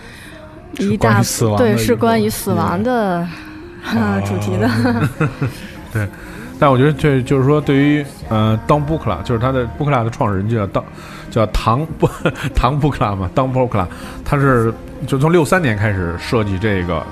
[0.80, 3.28] 一大死亡对是关于死亡的、
[3.86, 4.69] 啊 主题的，
[5.91, 6.07] 对
[6.59, 10.84] 但我觉得这就是说，对于呃，当布克拉，就是他的布克拉的创始人就叫当
[11.30, 12.07] 叫唐布
[12.55, 13.88] 唐布克拉嘛，当布克拉，
[14.24, 14.74] 他是
[15.05, 17.03] 就从六三年开始设计这个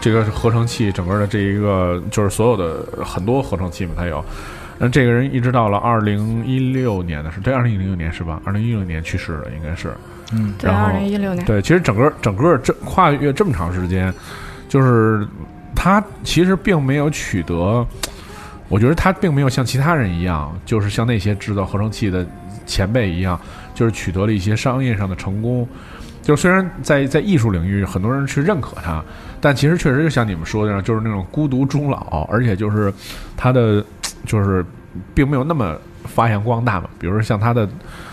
[0.00, 4.24] 这个合成器，整个的这一个就是所有的很多合成器嘛，他有。
[4.78, 8.40] 那这个人一直到了二零一六年的是，对，二零一六年是吧？
[8.44, 9.92] 二零一六年去世的应该是。
[10.32, 14.12] 嗯，对，然后二零一六年，对，其实整个整个这跨越这么长时间，
[14.68, 15.26] 就是
[15.74, 17.86] 他其实并没有取得，
[18.68, 22.26] 我觉得他并没有像其他人一样，就是像那些制造合成器的
[22.66, 23.40] 前辈一样，
[23.74, 25.66] 就是取得了一些商业上的成功。
[26.22, 29.02] 就虽然在在艺术领域很多人去认可他，
[29.40, 32.92] 但其实确实就像你们说的就是那种孤独终老，而且就是
[33.36, 33.84] 他的
[34.26, 34.64] 就是
[35.14, 36.88] 并没有那么发扬光大嘛。
[36.98, 37.68] 比如说像他的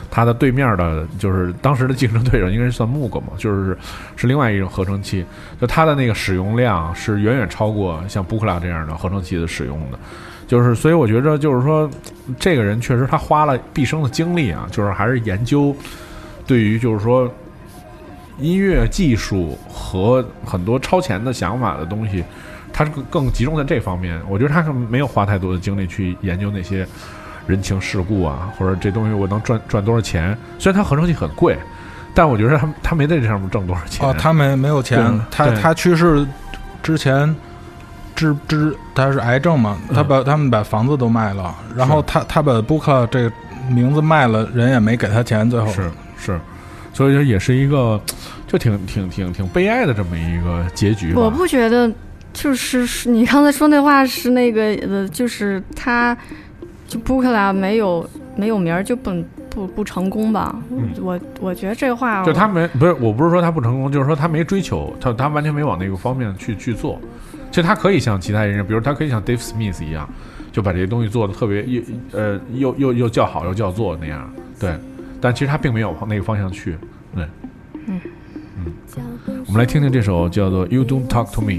[0.10, 3.78] 他的对面的，就是当时的竞争对手应该是算木格嘛， 就是
[4.16, 5.26] 是另外一种合成器，
[5.60, 9.99] 就它的那个使用量是远远超过像布克拉这样的合成器的使用的。
[10.47, 11.89] 就是，所以我觉着，就是说，
[12.39, 15.76] 这个人确实他花了毕生的精力啊，就是还是研究
[16.45, 17.30] 对于就是说
[18.39, 22.24] 音乐技术和很多超前的想法的东西，
[22.72, 24.18] 他是更更集中在这方面。
[24.30, 26.88] 我觉得他可能没有花太多的精力去研究那些
[27.48, 30.38] 人情世故啊，或者这东西我能赚赚多少钱。
[30.60, 31.58] 虽然它合成器很贵，
[32.14, 34.08] 但我觉得他他没在这上面挣多少钱。
[34.08, 36.28] 哦，他没没有钱他他去世
[36.84, 37.36] 之前
[38.16, 43.32] 治治他是癌症嘛，他把他们把房子都卖了，然后他他把布克这个
[43.70, 46.39] 名字卖了，人也没给他钱，最后是是，
[46.93, 48.02] 所以说也是一个
[48.48, 51.14] 就挺挺挺挺悲哀的这么一个结局。
[51.14, 51.91] 我不觉得，
[52.34, 56.18] 就是是你刚才说那话是那个呃，就是他
[56.88, 59.12] 就布克拉没有没有名儿就不
[59.50, 60.56] 不不成功吧？
[60.72, 67.00] 嗯我我觉得这话就他没不是，我不是说他不成功，就是说他没追求，他他完全没往那个方面去去做。
[67.50, 70.08] 其实他可以像其他人，比如他可以像 Dave Smith 一样，
[70.52, 71.82] 就把这些东西做的特别又
[72.12, 74.76] 呃又又又叫好又叫座那样，对。
[75.20, 76.78] 但其实他并没有往那个方向去，
[77.16, 77.26] 对。
[77.88, 78.00] 嗯
[78.58, 78.74] 嗯
[79.48, 81.54] 我们来听听这首叫做《You Don't Talk to Me》。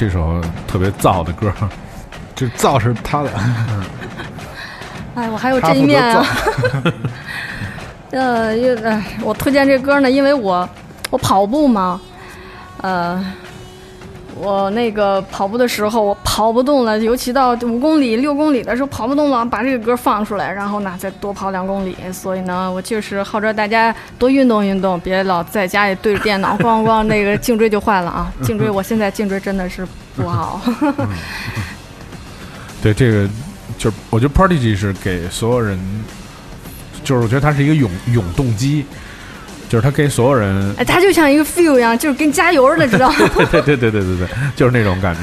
[0.00, 1.52] 这首特别燥的歌。
[2.34, 3.28] 这燥是他的，
[5.14, 6.26] 哎，我还有这一面啊。
[8.10, 10.66] 呃，因为哎，我推荐这歌呢，因为我
[11.10, 12.00] 我跑步嘛，
[12.80, 13.22] 呃，
[14.42, 21.94] 我那个跑步的时候我跑不动了，尤其到五公里、六公里的时候跑不动了，把这个歌放出来，然后呢再多跑两公里。
[22.12, 28.32] 所以呢，我就是号召大家多运动运动，别老在家里对着电脑咣咣那个 颈椎就坏了啊！
[28.42, 29.86] 颈椎，我现在颈椎真的是
[30.16, 30.60] 不好。
[32.82, 33.28] 对，这个
[33.76, 35.78] 就是我觉得 Prodigy 是给所有人，
[37.04, 38.86] 就是我觉得它是一个永永动机，
[39.70, 43.16] 就是他给所有人，哎，他就像一个 feel 一样，就是跟加油的，知道吗？
[43.36, 45.20] 对对对对对对对，就是那种感觉。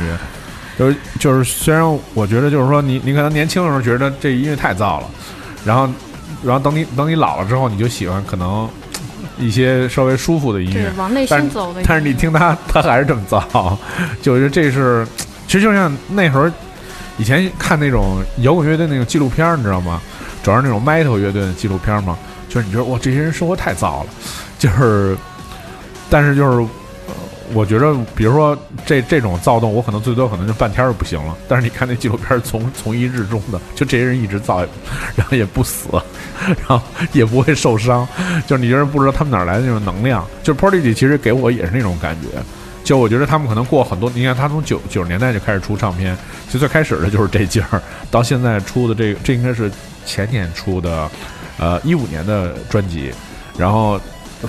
[0.80, 1.84] 就是就是，虽然
[2.14, 5.10] 我觉得就是说你你可能年轻的时候觉得这音乐太燥了，
[5.66, 5.90] 然后
[6.44, 8.70] 然后等你等你老了之后，你就喜欢可能
[9.38, 11.82] 一些稍微舒服的音乐，，往内但是心走的。
[11.86, 13.76] 但是你听他，他还是这么燥，
[14.22, 15.06] 就是这是，
[15.46, 16.50] 其实就像那时候
[17.18, 20.00] 以前看那种摇滚乐队那种纪录片，你知道吗？
[20.42, 22.18] 主要是那种 metal 乐队的纪录片嘛，
[22.50, 24.10] 就是你觉得哇，这些人生活太糟了，
[24.58, 25.18] 就是，
[26.10, 26.58] 但是就是，
[27.08, 27.14] 呃
[27.54, 34.60] 我觉得比如说这这种躁动，我可能最多可能就半天儿就不行了，但是你看那纪录片儿从从一至终的，就这些人一直躁，
[35.16, 35.88] 然后也不死，
[36.44, 36.82] 然后
[37.14, 38.06] 也不会受伤，
[38.46, 40.26] 就是你就是不知道他们哪来的那种能量。
[40.44, 42.28] 就是 Prodigy 其实给我也是那种感觉，
[42.84, 46.18] 就我觉得他们可能过很多，你看他从九九十年代就开始出唱片，
[46.48, 47.82] 其实最开始的就是这劲儿，
[48.12, 49.72] 到现在出的这个，这应该是
[50.06, 51.10] 前年出的，
[51.58, 53.12] 呃，一五年的专辑，
[53.58, 54.00] 然后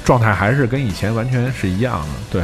[0.05, 2.43] 状态还是跟以前完全是一样的，对。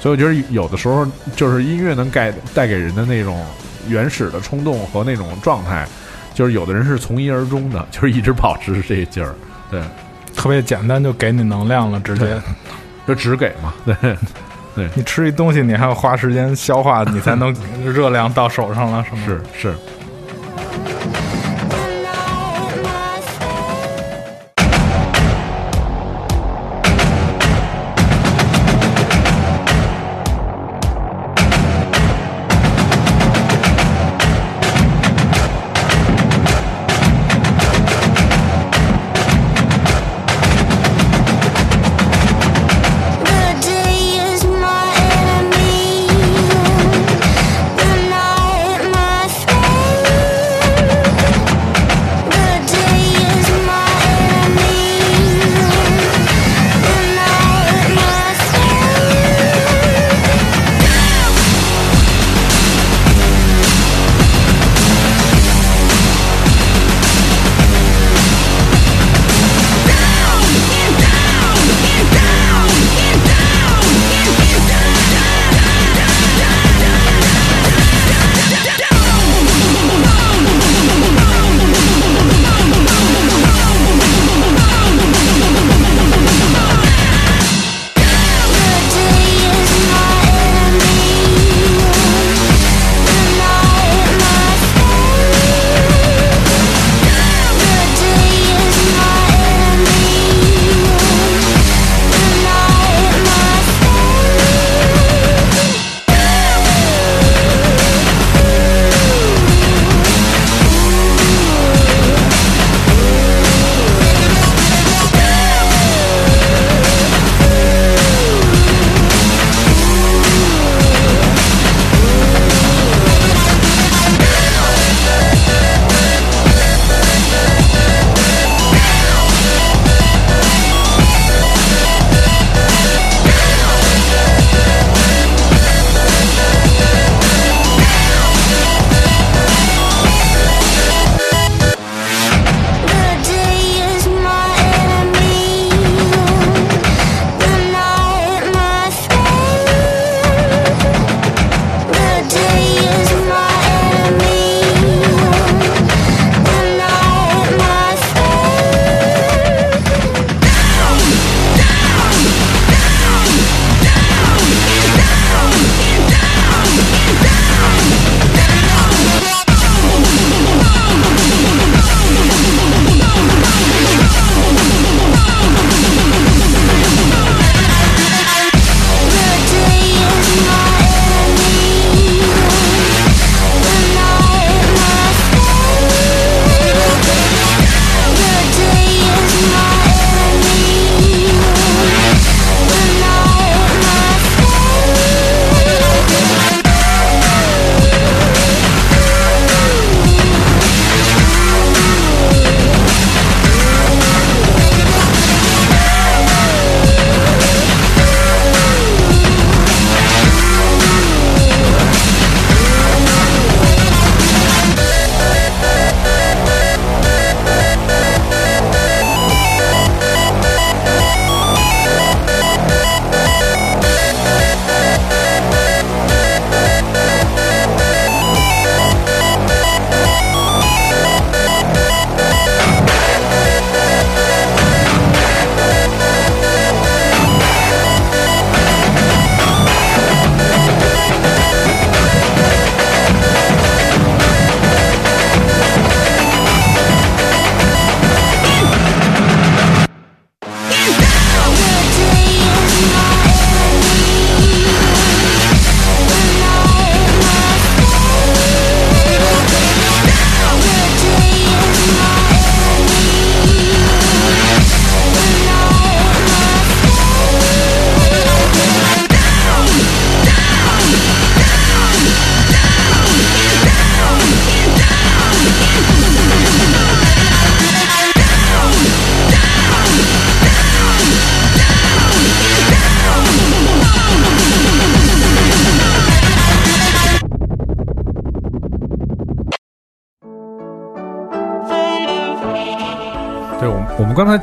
[0.00, 1.06] 所以我觉得有的时候
[1.36, 3.44] 就是音乐能带带给人的那种
[3.88, 5.86] 原始的冲动和那种状态，
[6.34, 9.34] 就是有的人是从一而终的，就是一直保持这劲儿，
[9.70, 9.80] 对，
[10.34, 12.40] 特别简单，就给你能量了，直接。
[13.04, 13.74] 就只给嘛，
[14.76, 17.52] 对，你吃一东西，你还要花时间消化， 你才能
[17.84, 19.22] 热量到手上了，是吗？
[19.26, 19.74] 是是。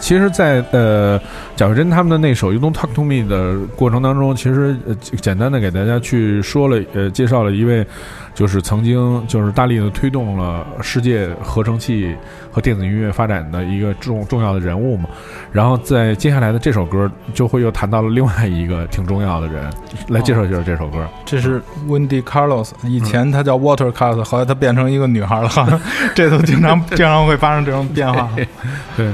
[0.10, 1.22] 其实在，呃
[1.55, 7.86] 贾慧珍他们的那首《You Don't Talk to Me》的过程当中，其实呃简单的给大家去说了，呃介绍了一位，
[8.34, 12.16] 就是曾经就是大力的推动了世界合成器
[12.51, 15.07] 和电子音乐发展的一个重重要的人物嘛。
[15.51, 19.72] 然后在接下来的这首歌，就会又谈到了另外一个挺重要的人，
[20.07, 21.07] 来介绍介绍这首歌。
[21.24, 25.80] 这是 Wendy Carlos，以前她叫 Water Carlos，后来她变成一个女孩了，
[26.16, 28.28] 这都经常经常会发生这种变化。
[28.97, 29.14] 对，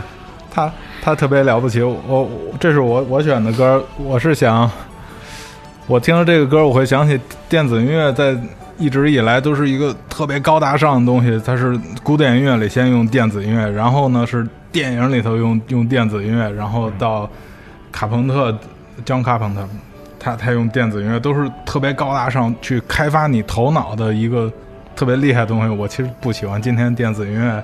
[0.50, 0.72] 她
[1.06, 2.28] 他特别了不起，我我
[2.60, 4.68] 这是我我选的歌，我是想，
[5.86, 8.36] 我听了这个歌，我会想起电子音乐在
[8.80, 17.30] 一直以来都是一个特别高大上的东西，它是古典音乐里先用电子音乐，然后呢是电影里头用用电子音乐，然后到
[17.92, 18.58] 卡朋特
[19.06, 19.62] 江卡朋特，
[20.20, 24.52] 他他用电子音乐都是特别高大上去开发你头脑的一个
[24.96, 25.70] 特别厉害的东西。
[25.70, 27.64] 我其实不喜欢今天电子音乐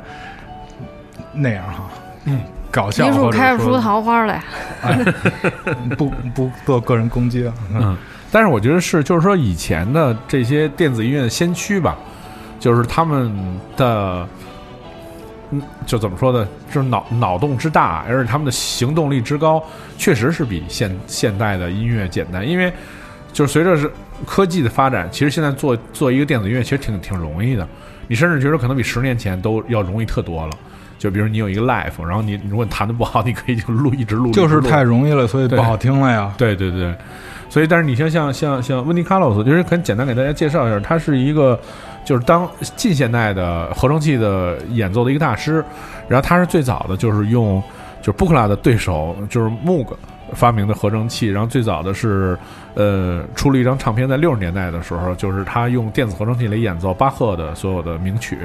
[1.34, 1.90] 那样哈，
[2.26, 2.40] 嗯，
[2.72, 4.42] 搞笑艺术开出桃花来。
[5.98, 7.54] 不 不做个人攻击啊。
[7.74, 7.98] 嗯，
[8.32, 11.98] 但是我觉得是，就是说以前的这些电子音乐的先驱吧，
[12.60, 13.32] 就是他们
[13.76, 14.28] 的，
[15.52, 19.62] 嗯，就怎么说呢，就是脑脑洞之大，而且他们的行动力之高，
[19.98, 22.72] 确实是比现现代的音乐简单，因为
[23.34, 23.92] 就是随着是
[24.26, 27.68] 科技的发展，其实现在做做一个电子音乐其实挺挺容易的，
[28.08, 30.52] 你甚至觉得可能比十年前都要容易特多了。
[31.02, 36.32] 就比如你有一个 life，然后你如果你弹的不好，你可以就录一直录，就是太容易了，所以不好听了呀。
[36.38, 36.96] 对对对，
[37.50, 41.60] 所以但是你像像像像温迪卡洛斯，就是很简单给大家介绍一下，他是一个
[42.06, 45.66] 就是当近现代的合成器的演奏的一个大师，
[46.08, 47.60] 然后他是最早的就是用
[48.00, 49.88] 就是布克拉的对手就是 Moog
[50.34, 52.38] 发明的合成器，然后最早的是
[52.76, 58.38] 呃出了一张唱片，在六十年代的时候，就是他用电子合成器来演奏巴赫的所有的名曲，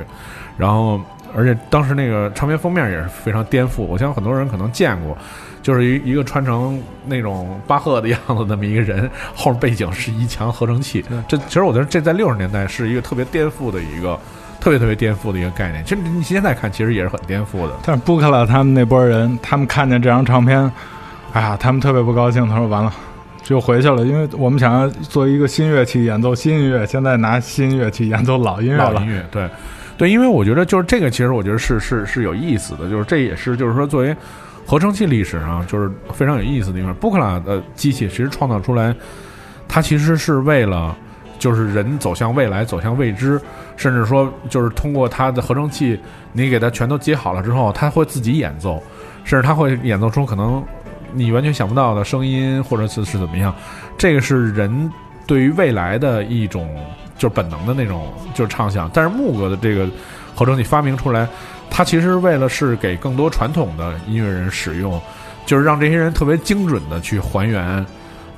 [0.56, 0.98] 然后。
[1.36, 5.16] 而且当时那个唱片封面也是非常颠覆，我相信很多人可能见过，
[5.62, 11.04] 就是一一个穿成那种巴赫的样子那么一个人，后面背景是一墙合成器。
[11.28, 14.18] 这其实我觉得这在六十年代是一个特别颠覆的一个，
[14.60, 15.84] 特别特别颠覆的一个概念。
[15.84, 17.72] 其实你现在看，其实也是很颠覆的。
[17.84, 20.58] 但是布克拉他们那波人，他们看见这张唱片，
[21.32, 22.48] 哎呀，他们特别不高兴。
[22.48, 22.92] 他说：“完了，
[23.42, 29.08] 就回去了，因为我们想要做一个新乐器演奏新音乐，现在拿新乐器演奏老音乐了老音。
[29.08, 29.48] 乐，对，
[29.96, 34.14] 对，因为我觉得就是这个，其实我觉得是是是有意思的，就是这也是就是说作为
[34.66, 36.94] 合成器历史上就是非常有意思的地方。
[36.96, 38.94] 布克拉的机器其实创造出来，
[39.66, 40.94] 它其实是为了
[41.38, 43.40] 就是人走向未来，走向未知，
[43.76, 45.98] 甚至说就是通过它的合成器，
[46.32, 48.82] 你给它全都接好了之后，它会自己演奏，
[49.24, 50.62] 甚至它会演奏出可能
[51.12, 53.54] 你完全想不到的声音，或者是是怎么样。
[53.96, 54.92] 这个是人
[55.26, 56.68] 对于未来的一种
[57.18, 58.90] 就是本能的那种就是畅想。
[58.92, 59.88] 但是木格的这个
[60.34, 61.28] 合成器发明出来，
[61.70, 65.00] 它其实为了是给更多传统的音乐人使用，
[65.44, 67.84] 就是让这些人特别精准的去还原。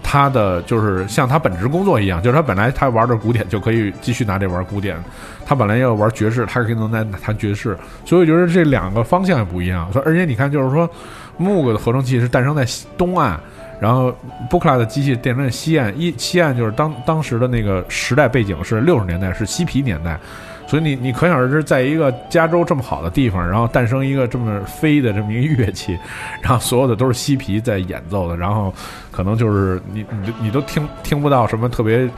[0.01, 4.97] 他的就是像他本职工作一样，就是他本来他玩的古典就可以继续拿这玩古典，
[5.45, 7.77] 他本来要玩爵士，他可以能来弹爵士，
[8.07, 9.93] 所以我觉得这两个方向也不一样。
[9.93, 10.89] 所以而且你看，就是说
[11.37, 12.65] 木格的合成器是诞生在
[12.97, 13.39] 东岸，
[13.81, 14.13] 然后
[14.51, 15.93] 布克拉的机器诞生在西岸。
[15.99, 20.19] 一西岸就是当当时的那个时代背景是六十年代，是嬉皮年代，
[20.67, 25.99] 所以你你可想而知，在一个加州这么好的地方，然后诞生一个这么飞的这么一个乐器，
[26.43, 28.75] 然后所有的都是嬉皮在演奏的，然后
[29.11, 32.09] 可能就是你你你都听听不到什么特别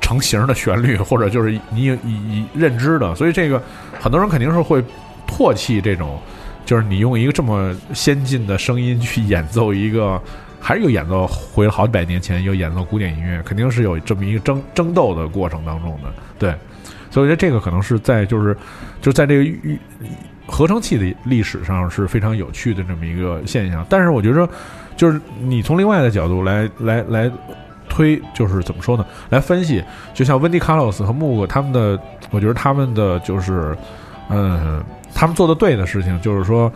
[0.00, 3.62] 成型的旋律，或者就是你有以以认知的，所以这个
[4.00, 4.82] 很多人肯定是会
[5.28, 6.18] 唾弃这种，
[6.64, 10.20] 就是你用一个这么先进的声音去演奏一个。
[10.66, 16.50] 还是有演奏回了好几百年前有演奏古典音乐，肯定是有这么一个争争斗的过程当中的，对，
[17.08, 18.56] 所以我觉得这个可能是在就是
[19.00, 19.78] 就在这个预
[20.44, 23.86] 合成器的历史上是非常有趣的这么一个现象。
[23.88, 24.48] 但是我觉得，
[24.96, 27.30] 就是你从另外的角度来来来
[27.88, 29.06] 推，就是怎么说呢？
[29.28, 29.80] 来分析，
[30.14, 31.96] 就像温迪卡洛斯和穆格他们的，
[32.32, 33.76] 我觉得他们的就是，
[34.30, 34.82] 嗯，
[35.14, 36.72] 他们做的对的事情，就是说，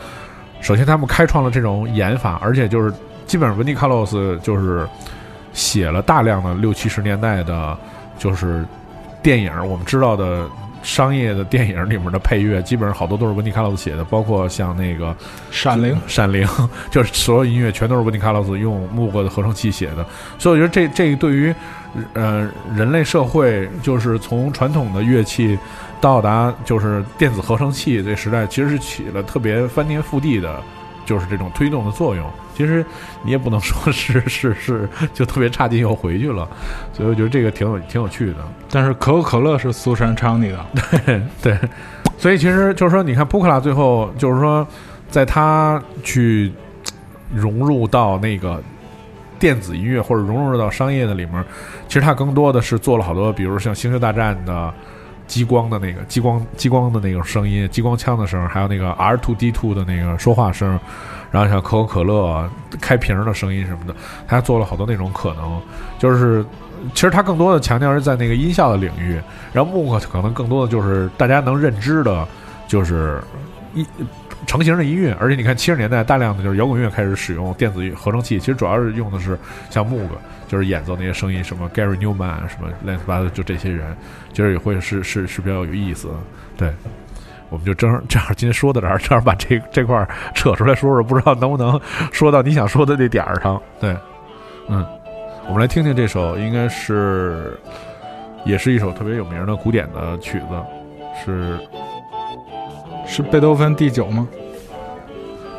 [0.60, 2.94] 首先他们开创了这种演法，而且就是
[3.30, 4.84] 基本上温迪卡洛斯就是
[5.52, 7.78] 写了大量的六七十年代的，
[8.18, 8.64] 就是
[9.22, 10.48] 电影我们知道的
[10.82, 15.16] 商业的电影里面的配乐，基本上好多都是温迪卡洛斯写的，包括像那个
[15.52, 16.44] 闪灵，闪灵，
[16.90, 20.04] 就是所有音乐全都是温迪卡洛斯用木格的合成器写的，
[20.36, 21.54] 所以我觉得这这对于
[22.14, 25.56] 呃人类社会，就是从传统的乐器
[26.00, 30.60] 到达就是电子合成器这时代，其实是起了特别翻天覆地的，
[31.10, 32.24] 就是这种推动的作用。
[32.54, 32.86] 其实
[33.24, 36.48] 你也不能说是 是是就特别差劲又回去了，
[36.92, 38.36] 所以我觉得这个挺有挺有趣的。
[38.70, 40.64] 但是可口可乐是苏珊昌尼的，
[41.04, 41.58] 对对，
[42.16, 44.64] 所以其实就是说，你看布克拉最后就是说，
[45.08, 46.52] 在他去
[47.34, 48.62] 融入到那个
[49.38, 51.44] 电子音乐或者融入到商业的里面，
[51.88, 54.72] 其实他更多的是做了好多，比如像《星球大战》的
[55.30, 60.76] 激光的那个激光激光的那个声音，激光枪的声，还有那个 R two D two 的那个说话声，
[61.30, 62.50] 然后像可口可乐
[62.80, 63.94] 开瓶的声音什么的，
[64.26, 65.62] 他做了好多那种可能，
[66.00, 66.44] 就是
[66.94, 69.20] 其实他更多的强调是在那个音效的领域，
[69.52, 72.26] 然后木克可能更多的就是大家能认知的，
[72.66, 73.22] 就是
[73.72, 73.86] 一。
[74.46, 79.38] 成型的音乐，而且你看七十年代大量的就是摇滚乐开始使用电子合成器，其实主要是用的是
[79.68, 80.14] 像木格，
[80.48, 83.96] 就是演奏那些声音，什么 Gary Newman 什么乱七八糟，就这些人，
[84.32, 86.08] 其实也会是是是比较有意思。
[86.56, 86.72] 对，
[87.48, 91.80] 我们就正正好今天说到这儿，正好把这这块扯出来说说，不知道能不能
[92.10, 93.60] 说到你想说的那点儿上。
[93.78, 93.96] 对，
[94.68, 94.84] 嗯，
[95.46, 97.58] 我们来听听这首，应该是
[98.44, 100.46] 也是一首特别有名的古典的曲子，
[101.24, 101.58] 是
[103.10, 104.28] 是贝多芬第九吗？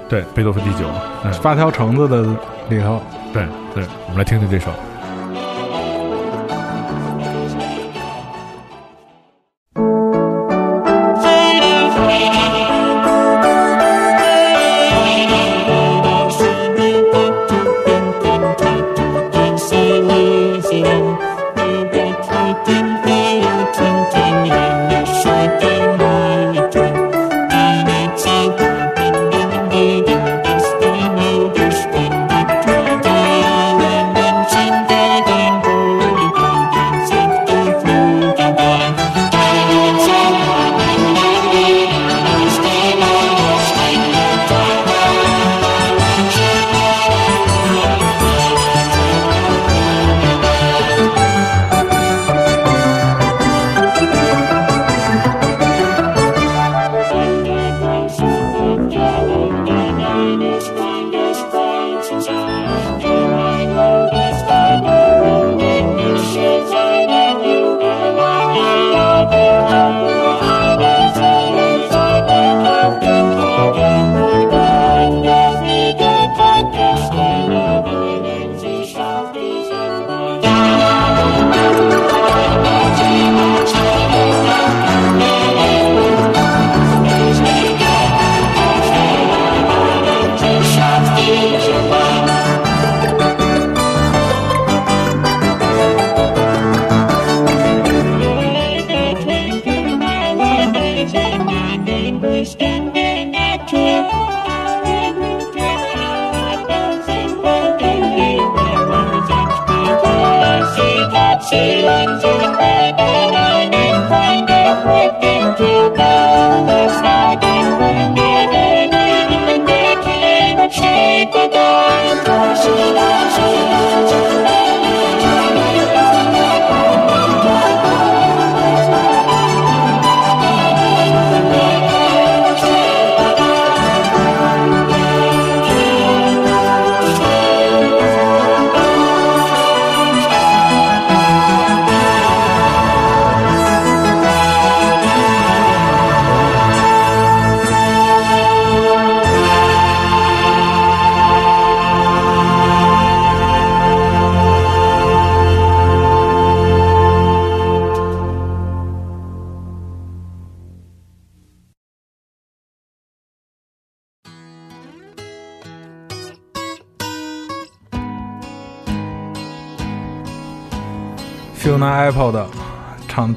[0.07, 0.85] 对贝多芬第九，
[1.25, 2.21] 嗯发条橙子的
[2.69, 3.01] 里头。
[3.33, 3.45] 对
[3.75, 4.71] 对，我们来听听这首。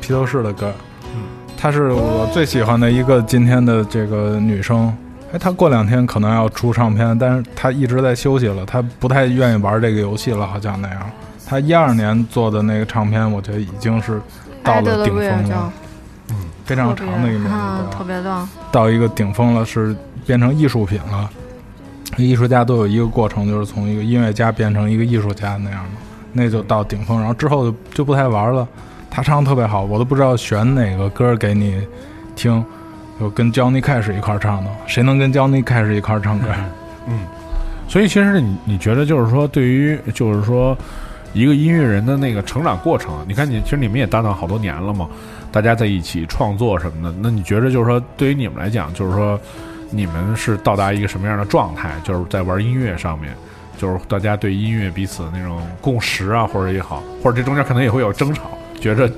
[0.04, 0.70] 披头士的歌，
[1.14, 1.22] 嗯
[1.56, 4.94] 她是我最喜欢的一个今天的这个女生。
[5.32, 11.00] 哎，她过两天可能要出唱片，但是她一直在休息了，她不太愿意玩这个游戏了，好像那样。
[11.46, 14.20] 她一二年做的那个唱片，我觉得已经是
[14.62, 15.72] 到了顶峰了，
[16.28, 16.36] 嗯
[16.66, 18.46] 非常长的一个名嗯，字，特别棒。
[18.70, 19.96] 到一个顶峰了，是
[20.26, 21.30] 变成艺术品了。
[22.18, 25.90] 艺术家都有一个过程，就是从一个音乐家变成一个艺术家那样的，
[26.34, 28.68] 那就到顶峰，然后之后就就不太玩了。
[29.14, 31.80] 他唱的特别好，我都不知道选哪个歌给你
[32.34, 32.64] 听。
[33.20, 36.48] 有跟 Johnny Cash 一块唱的，谁能跟 Johnny Cash 一块唱歌？
[37.06, 37.20] 嗯
[37.86, 40.76] 所以其实你你觉得就是说，对于就是说
[41.32, 45.08] 一个音乐人的那个成长过程，你看你其实你们也搭档好多年了嘛，
[45.52, 49.38] 大家在一起创作什么的，那你觉得就是说对于你们来讲，就是说
[49.90, 51.92] 你们是到达一个什么样的状态？
[52.02, 53.32] 就是在玩音乐上面，
[53.78, 58.42] 就是大家对音乐彼此的那种共识啊，或者也好，或者这中间可能也会有争吵，
[58.84, 59.10] 觉着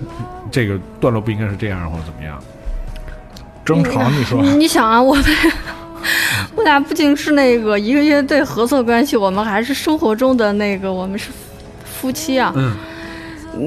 [0.48, 2.40] 这个段落不应该是这样，或者怎么样？
[3.64, 5.24] 争吵，你说你想啊，我们
[6.54, 11.30] 我俩不仅是那个一个乐队合作关系，我们还是生活中的那个，我们是
[11.84, 12.52] 夫妻啊。
[12.54, 12.76] 嗯，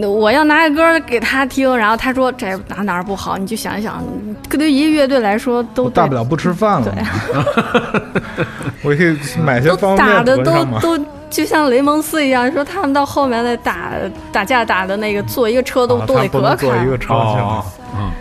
[0.08, 4.04] 我要拿个歌给他听，然后他说这哪哪儿不好，你就想一想，
[4.50, 8.44] 对于一个乐队来说都大不了不吃饭了对。
[8.84, 10.66] 我可以买些都方打的都。
[10.80, 13.92] 都就像雷蒙斯一样，说他们到后面那打
[14.32, 16.84] 打架打的那个坐一个车都、啊都得隔他不能做开。
[16.84, 17.64] 一个超哦。，
[17.96, 18.12] 嗯，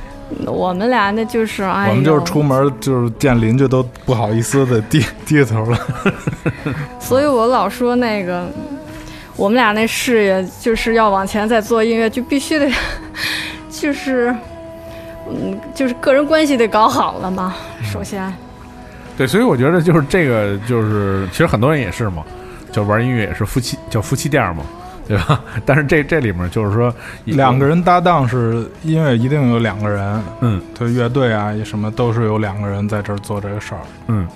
[0.46, 5.78] 我们俩那就是哎呦，我们就是出门就是见邻居都不好意思的低低头了。
[7.00, 8.46] 所以我老说那个，
[9.38, 12.68] 我们俩那事业就是要往前再做音乐，就必须得，
[13.70, 14.34] 就是，
[15.30, 17.54] 嗯，就是个人关系得搞好了嘛。
[17.84, 18.30] 首先，
[19.16, 22.24] 对，所以我觉得就是这个，就是其实很多人也是嘛，
[22.72, 24.64] 就玩音乐也是夫妻叫夫妻店嘛，
[25.06, 25.40] 对吧？
[25.64, 26.92] 但是这这里面就是说
[27.24, 33.80] 两个，人搭档是音乐一定有两个人，嗯对乐队啊什么都是有两个人在这儿做这个事儿。
[34.08, 34.26] 嗯，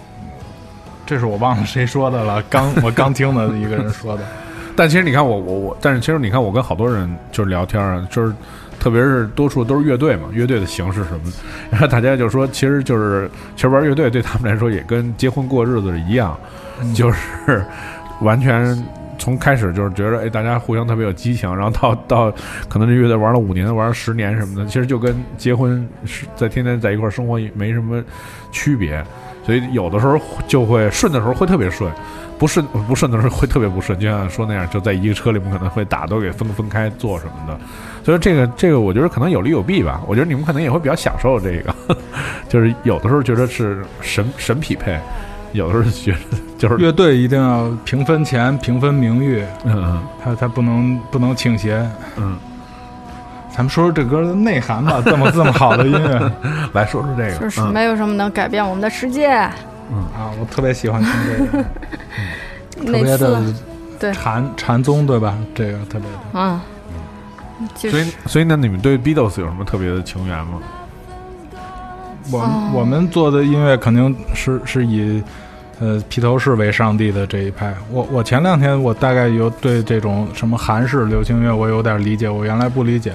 [1.04, 4.22] 这是我忘了谁说的了，刚我刚听的一个人说的。
[4.74, 8.34] 但其实你看我我我，但是其实你看我跟好多人就是聊天啊，就是
[8.78, 11.36] 特别是多数都是乐队嘛，乐队的形式什么的，
[11.70, 16.38] 然后大家就说，其实就是其实玩乐队对他们来说也跟结婚过日子是一样，
[16.94, 17.64] 就是
[18.20, 18.76] 完全。
[19.18, 22.34] 从开始就是觉得，哎，大家互相特别有激情，然后到 到
[22.68, 28.02] 可能这乐队玩了五年、玩了十年什么的，其实就跟结婚是在天天在一块儿生活没什么
[28.50, 29.00] 区别，
[29.44, 31.90] 所以有的时候就会顺的时候会特别顺，
[32.38, 37.58] 不顺不顺的时候会特别不顺，就像说那样，就在一个车里面可能会打都给分分开做什么的。
[38.04, 40.00] 所以这个这个，我觉得可能有利有弊吧。
[40.06, 41.74] 我觉得你们可能也会比较享受这个，
[42.48, 44.98] 就是有的时候觉得是神神匹配，
[45.52, 51.84] 有的时候觉得就是乐队一定要平分钱、平分名誉，嗯他他不能不能倾斜。
[52.16, 52.36] 嗯
[53.54, 56.32] 咱们说说这歌的内涵吧， 这么这么好的音乐。
[56.42, 57.72] 嗯， 来说说这个，就是嗯。
[57.72, 59.28] 没有什么能改变我们的世界。
[59.90, 59.98] 嗯。
[60.16, 61.64] 啊，我特别喜欢听这个，
[62.86, 63.42] 特别的
[64.00, 64.12] 对。
[64.12, 65.36] 禅禅宗对吧？
[65.54, 66.18] 这个特别的。
[66.34, 66.60] 嗯，
[67.76, 70.58] 就所以所以呢，你们对 Beatles 有什么特别的情缘吗？
[72.30, 75.22] 我我们做的音乐肯定是是以
[75.82, 77.74] 呃披头士为上帝的这一派。
[77.90, 83.12] 我我前两天我大概有对这种什么韩式流行乐我有点理解，我原来不理解，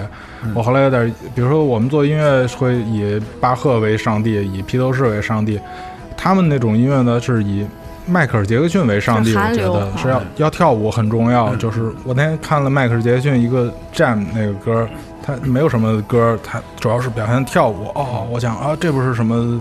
[0.54, 5.58] 我后来有点，比如说我们做音乐会以巴赫为上帝，以披头士为上帝，
[6.14, 7.66] 他们那种音乐呢是以。
[8.10, 11.54] 迈克尔·杰克逊为上帝，我觉得是要要跳舞很重要。
[11.56, 14.88] 就是我那天看了迈克尔·杰克逊一个《Jam》那个歌，
[15.22, 17.88] 他没有什么歌，他主要是表现跳舞。
[17.94, 19.60] 哦，我想啊，这不是什么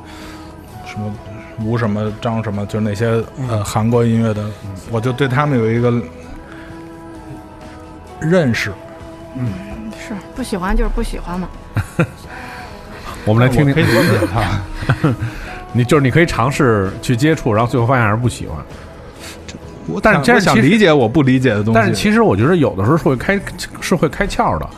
[0.86, 1.14] 什么
[1.64, 4.45] 吴什么张什么，就是那些呃韩国音乐的，
[4.91, 5.93] 我就对他们有一个
[8.20, 8.72] 认识。
[9.36, 9.51] 嗯
[9.99, 11.49] 是不喜欢就是不喜欢嘛。
[13.26, 15.14] 我们来听听可以听，理解他。
[15.74, 18.58] 你就是你可以尝试去接触，然后最后发现还是不喜欢。
[19.86, 21.80] 我但是想我想理解我不理解的东西。
[21.80, 23.39] 但是其实我觉得有的时候是会开
[23.82, 24.70] 是会开窍的，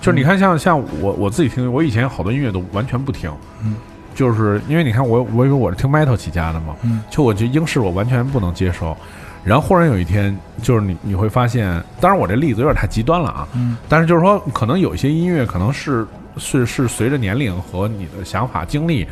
[0.00, 3.30] 就是你看像像我我自己听，我以前好多音乐都完全不听，
[3.64, 3.74] 嗯，
[4.16, 8.96] 就是因为你看我我以为我是听 metal 起家的嘛，嗯，就我觉得英式我完全不能接受，
[9.44, 16.06] 然后忽然有一天就是你你会发现，当然我这例子有点太极端了啊，嗯，但是就是说可能有一些音乐可能是
[16.38, 19.06] 是是随着年龄和你的想法经历，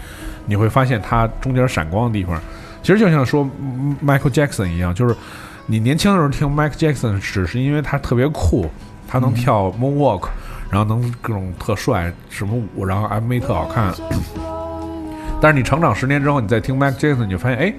[0.46, 2.40] 你会发现它中间闪光的地方，
[2.82, 5.14] 其实就像说嗯 Michael Jackson 一样，就是
[5.66, 8.70] 你年轻的时候听 Michael Jackson 只是因为他特别酷，
[9.06, 10.28] 他能跳 moonwalk，、
[10.70, 13.92] 然后能各种特帅什么舞，然后 MV 特好看。
[15.44, 17.74] 但是你成长十年之后，你再听 Michael Jackson，你就发现，哎，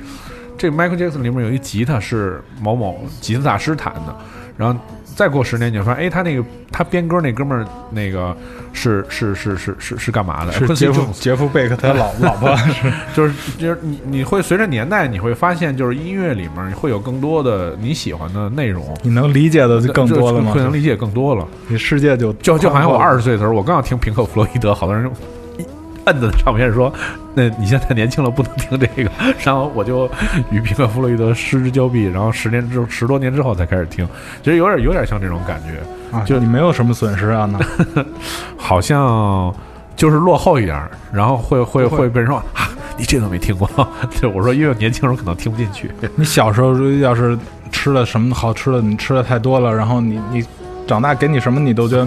[0.56, 4.16] 这 Michael Jackson 里面有一吉他是某某吉他大师弹的，
[4.56, 4.80] 然后
[5.16, 8.38] 再过十年，你就发现，哎，他那个他编歌那哥们儿那个
[8.72, 10.52] 是是是是是是干嘛的？
[10.52, 12.56] 是杰夫杰夫贝克他老老婆。
[13.16, 20.52] 就 是就是你你会随着年代，你会发现，就是音乐里面会有更多的你喜欢的内容，你能理解的就更多了吗？
[20.52, 25.10] 会能理解更多了，你世界就就就好像我二十岁的时候，我刚要听平克·弗洛伊德，好多人一
[26.06, 26.92] 摁着唱片说
[27.34, 29.12] ：“那你现在太年轻了，不能听这个。”
[29.44, 30.10] 然后我就
[30.52, 34.08] 与平克·弗洛伊德失之交臂，然后十年之十多年之后才开始听，
[34.44, 37.50] 其实有点有点像这种感觉，啊，就你没有什么损失啊？
[37.52, 38.06] 那
[38.58, 39.54] 好像
[39.96, 43.68] 就是落后一点儿，然后会会会会被人说啊，你这都没听过。
[44.22, 45.92] 就我说，因为年轻人可能听不进去。
[46.16, 47.38] 你小时候要是
[47.72, 50.46] 吃了什么好吃的，你吃的太多了，然后你你
[50.86, 52.06] 长大给你什么你都觉得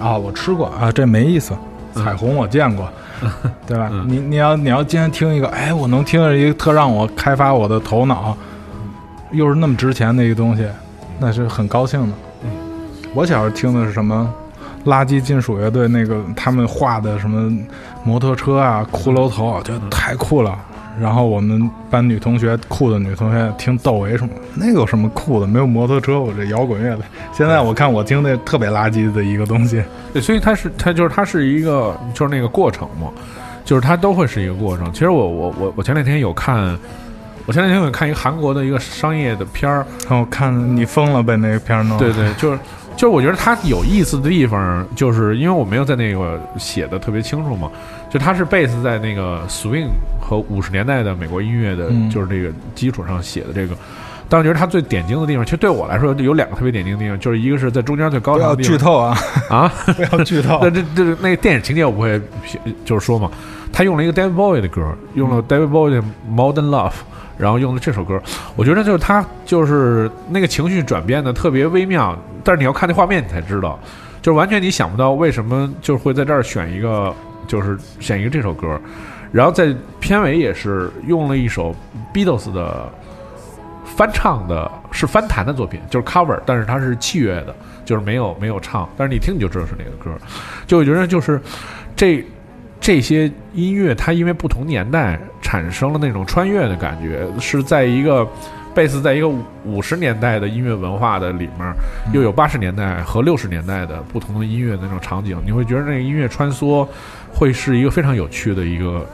[0.00, 1.52] 啊，我吃过啊，这没意思。
[1.92, 2.88] 彩虹我见过，
[3.66, 3.88] 对吧？
[3.92, 8.36] 嗯你你要你要今天听一个，哎，我能听着一个特让我开发我的头脑，
[9.32, 10.66] 又是那么值钱的一个东西，
[11.18, 12.14] 那是很高兴的。
[12.44, 12.50] 嗯
[13.14, 14.32] 我小时候听的是什么？
[14.86, 17.52] 垃圾金属乐队那个他们画的什么
[18.02, 20.58] 摩托车啊、骷髅头啊，我觉得太酷了。
[21.00, 25.46] 然后我们班女同学酷的女同学听窦唯什么，那个有什么酷的？
[25.46, 27.02] 没有摩托车，我这摇滚乐的。
[27.32, 29.82] 现在我看我听那特别垃圾的一个东西，
[30.12, 33.08] 对，所以它是它就是它是一个就是那个过程嘛，
[33.64, 34.92] 就是它都会是一个过程。
[34.92, 36.78] 其实我我我我前两天有看，
[37.46, 41.96] 我前两天有看一个韩国的一个商业的片儿，然后看你疯了被那个片儿弄。
[41.98, 42.58] 对对，就是
[43.00, 47.70] 就是我觉得它有意思的地方，就是因为我没有在那个写的特别清楚嘛，
[48.10, 49.88] 就它是 base 在那个 swing
[50.20, 53.74] 和五十年代的美国音乐的，嗯就是这个基础上写的这个。
[54.28, 59.16] 但我觉得它最点睛的地方，其实对我来说有两个特别点睛的地方，就是一个是在中间最高潮的地方剧透啊！
[59.48, 60.70] 啊，不 要剧透 那。
[60.70, 62.20] 这这那个电影情节我不会
[62.84, 63.30] 就是说嘛，
[63.72, 66.92] 他用了一个 David Bowie 的歌，用了 David Bowie 的 Modern Love，
[67.38, 68.20] 然后用了这首歌，
[68.56, 73.78] 我觉得就是他就是那个情绪转变的特别微妙，但是你要看那画面你才知道，
[74.20, 77.14] 就是完全你想不到为什么就是会在这儿选一个
[77.46, 78.78] 就是选一个这首歌，
[79.32, 81.74] 然后在片尾也是用了一首
[82.12, 82.88] Beatles 的
[83.84, 87.54] 翻唱的，是翻弹的作品，就是 cover，但是它是器乐的，
[87.84, 90.10] 就是没有没有唱，但是你听你就知道是哪个歌，
[90.66, 91.40] 就我觉得就是
[91.96, 92.24] 这
[92.80, 98.26] 这些音乐，它因为不同年代产生了那种穿越的感觉，是在一个。
[98.72, 99.28] 贝斯在一个
[99.64, 101.74] 五十年代的音乐文化的里面，
[102.12, 106.86] 又有八十年代和六十年代的不同的音乐的那种场景，你会觉得那个音乐穿梭
[107.34, 109.04] 会是一个非常有趣的一个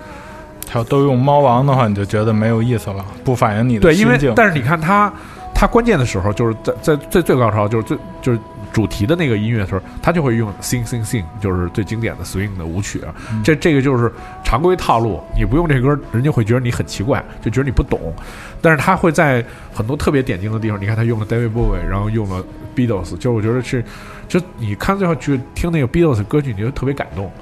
[0.67, 4.33] 他要都用猫王的话，你就觉得没有意思了，不反映你的对，因为心境。
[4.37, 5.11] 但是你看他，
[5.55, 8.39] 他关键的时候就是在在最最高潮，就是最就是
[8.77, 13.01] 主题的那个音乐的时候，他就会用 sing sing sing，就是最经典的 swing 的舞曲
[13.43, 14.13] 这这个就是
[14.45, 18.13] 常规套路，你不用这歌，人家会觉得你很奇怪，就觉得你不懂。
[18.61, 23.83] 但是他会在很多特别点睛的地方，你看他用了 David Bowie，然后用了 Beatles，就是我觉得是，
[24.29, 27.33] 就你看最后去听那个 Beatles 歌曲，你就特别感动。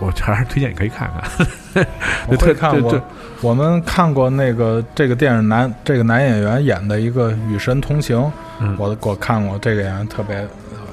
[0.00, 1.86] 我还是推荐你可以看看。
[2.26, 3.02] 我对会看我对对
[3.40, 8.18] 我们看过那个这个电影男这个男演员演的一个《与神同行》，
[8.60, 10.44] 嗯我我看过这个演员特别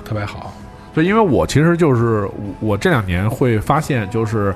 [0.05, 0.53] 特别好。
[0.93, 4.53] 对，因为我其实就是我我这两年会发现，就是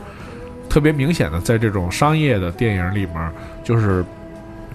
[0.70, 3.32] 特别明显的在这种商业的电影里面，
[3.64, 4.04] 就是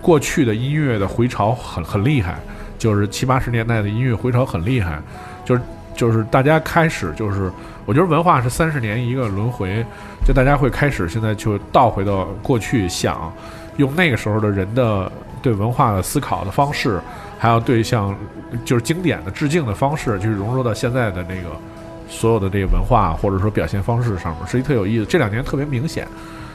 [0.00, 2.36] 过去的音乐的回潮很很厉害，
[2.78, 5.00] 就是七八十年代的音乐回潮很厉害，
[5.44, 5.60] 就是
[5.97, 7.51] 就是大家开始就是，
[7.86, 9.85] 我觉得文化是三十年一个轮回，
[10.24, 13.32] 就大家会开始现在就倒回到过去想，
[13.78, 15.10] 用那个时候的人的
[15.43, 17.01] 对文化的思考的方式，
[17.39, 18.14] 还有对像
[18.64, 21.48] 就是经典的致敬的方式，去融入到现在的那个
[22.09, 25.06] 所有的这个文化或者说表现方式上面，是一特有意思。
[25.06, 26.06] 这两年特别明显，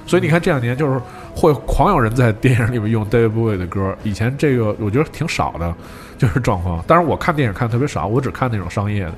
[0.06, 1.00] 所以你看这两年就是
[1.36, 5.74] 会狂有人在电影里面用 David Bowie 的歌，以前这个我觉得挺少的，
[6.22, 6.84] 就是状况。
[6.86, 9.14] 当然我看电影看特别少，我只看那种商业的，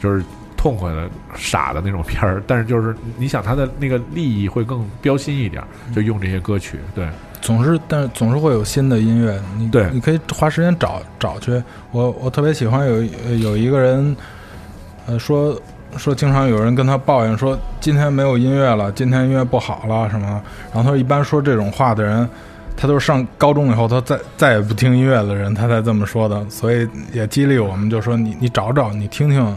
[0.00, 0.24] 就是
[0.56, 1.06] 痛快的、
[1.36, 2.42] 傻的那种片儿。
[2.46, 5.62] 但是就是你想他的那个利益会更标新一点，
[5.94, 7.06] 就用这些歌曲，对。
[7.42, 11.62] 总是，但是总是会有新的音乐，你对你可以花时间找找去。
[11.90, 12.94] 我我特别喜欢有
[13.26, 14.16] 呃有一个人，
[15.06, 15.60] 呃说
[15.98, 20.42] 说经常有人跟他抱怨说今天没有音乐了，今天音乐不好了什么。
[20.72, 22.26] 然后他说一般说这种话的人，
[22.76, 26.44] 他都是上高中以后他再再也不听音乐的人，他才这么说的。
[26.48, 29.56] 所以也激励我们，就说你你找找，你听听，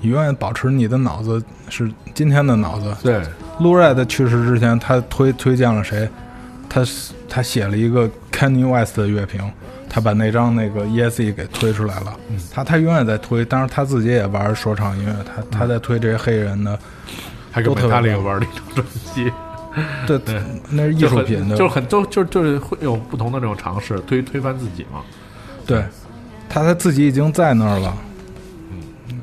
[0.00, 2.94] 你永远保持你的脑子是今天的脑子。
[3.02, 3.22] 对，
[3.60, 6.08] 路 Red 去世之前，他推推荐了谁？
[6.68, 6.82] 他
[7.28, 9.40] 他写了一个 Kanye West 的乐评，
[9.88, 12.12] 他把那张那个 ESE 给推出来了。
[12.28, 16.76] 嗯他他永远在推，当然他自己也玩说唱音乐，他他在推这些黑人的，
[17.52, 19.32] 还跟都特别 Metallica 棒玩了一张专辑。
[20.06, 20.40] 对对，
[20.70, 25.00] 那是艺术品的，就是很都就就是会有不同的这种尝试，推推翻自己嘛。
[25.66, 25.84] 对，
[26.48, 27.96] 他他自己已经在那儿了。
[28.70, 29.20] 嗯。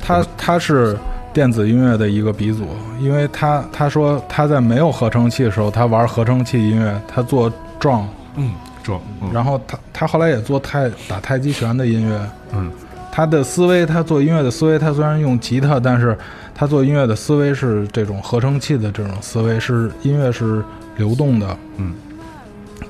[0.00, 0.96] 他他是
[1.32, 2.66] 电子音乐的一个鼻祖，
[3.00, 8.04] 因为他他说他在没有合成器的时候，他玩合成器音乐，他做 drum，
[8.36, 8.52] 嗯，
[8.82, 9.30] 撞，嗯。
[9.32, 12.20] 然后他他后来也做太打太极拳的音乐，
[12.52, 12.70] 嗯，
[13.10, 16.16] 他的思维，他做音乐的思维，他虽然用吉他，但是
[16.58, 20.60] 他做音乐的思维是这种合成器的这种思维，是音乐是
[20.96, 21.94] 流动的，嗯，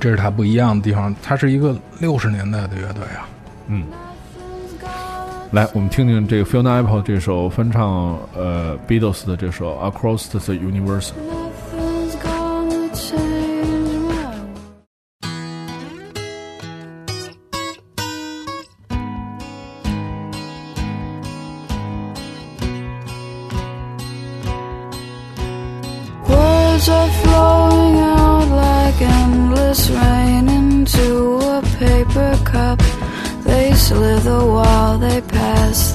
[0.01, 1.15] 这是他不一样的地方。
[1.23, 3.29] 他是一个六十年代的乐队啊，
[3.67, 3.85] 嗯。
[5.51, 11.11] 来，我们听听这个 Fiona Apple 这首翻唱呃 Beatles 的这首 Across the Universe。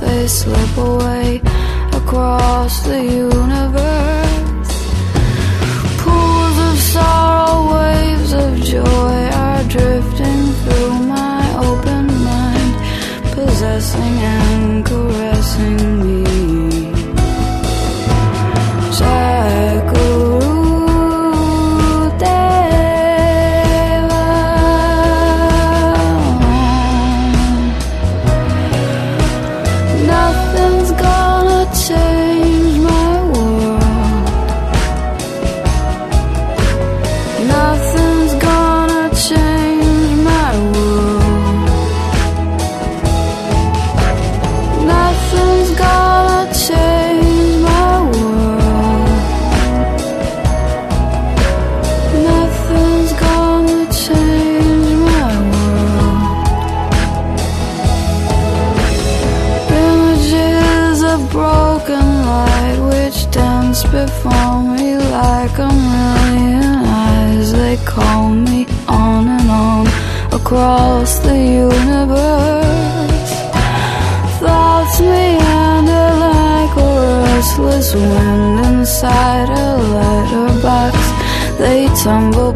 [0.06, 1.03] They slip away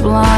[0.08, 0.37] blind.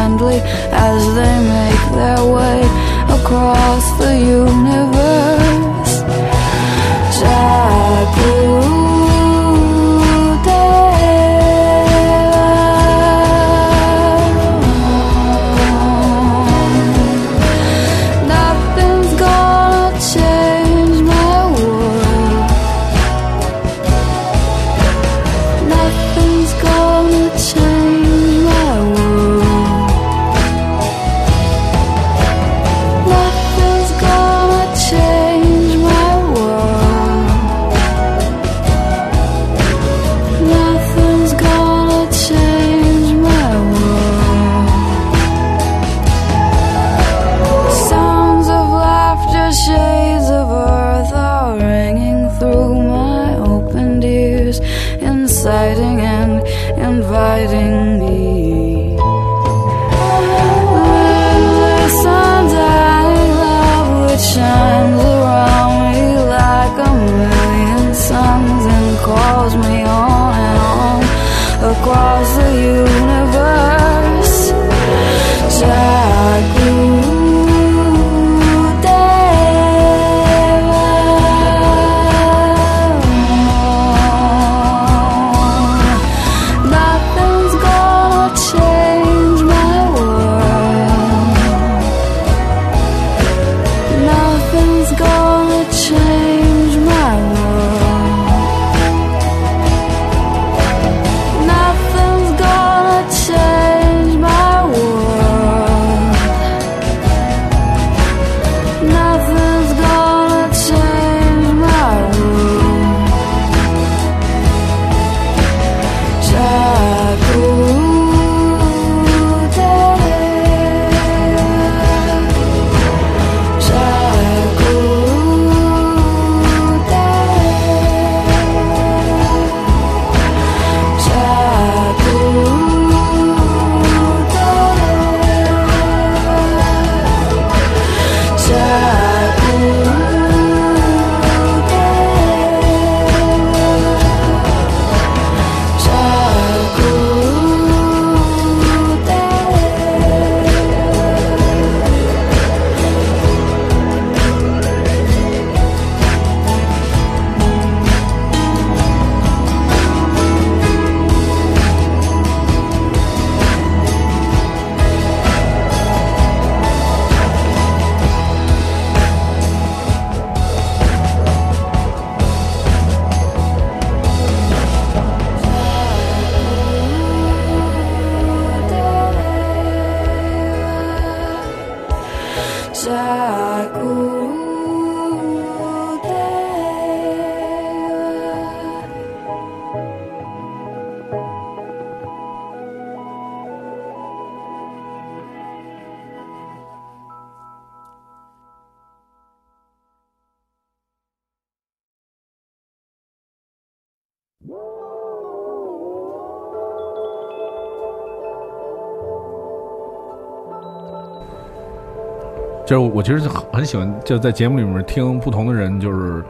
[213.00, 216.22] 我其实很喜欢，就在节目里面听不同的人就是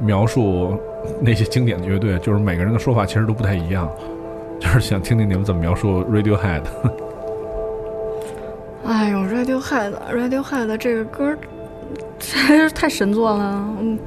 [0.00, 0.74] 描述
[1.20, 3.86] 那些经典的乐队，就是每个人的说法其实都不太一样，
[4.58, 6.62] 就是想听听你们怎么描述 Radiohead。
[8.86, 11.38] 哎呦，Radiohead，Radiohead 这个歌儿
[12.32, 13.68] 还是太神作了。
[13.78, 13.98] 嗯，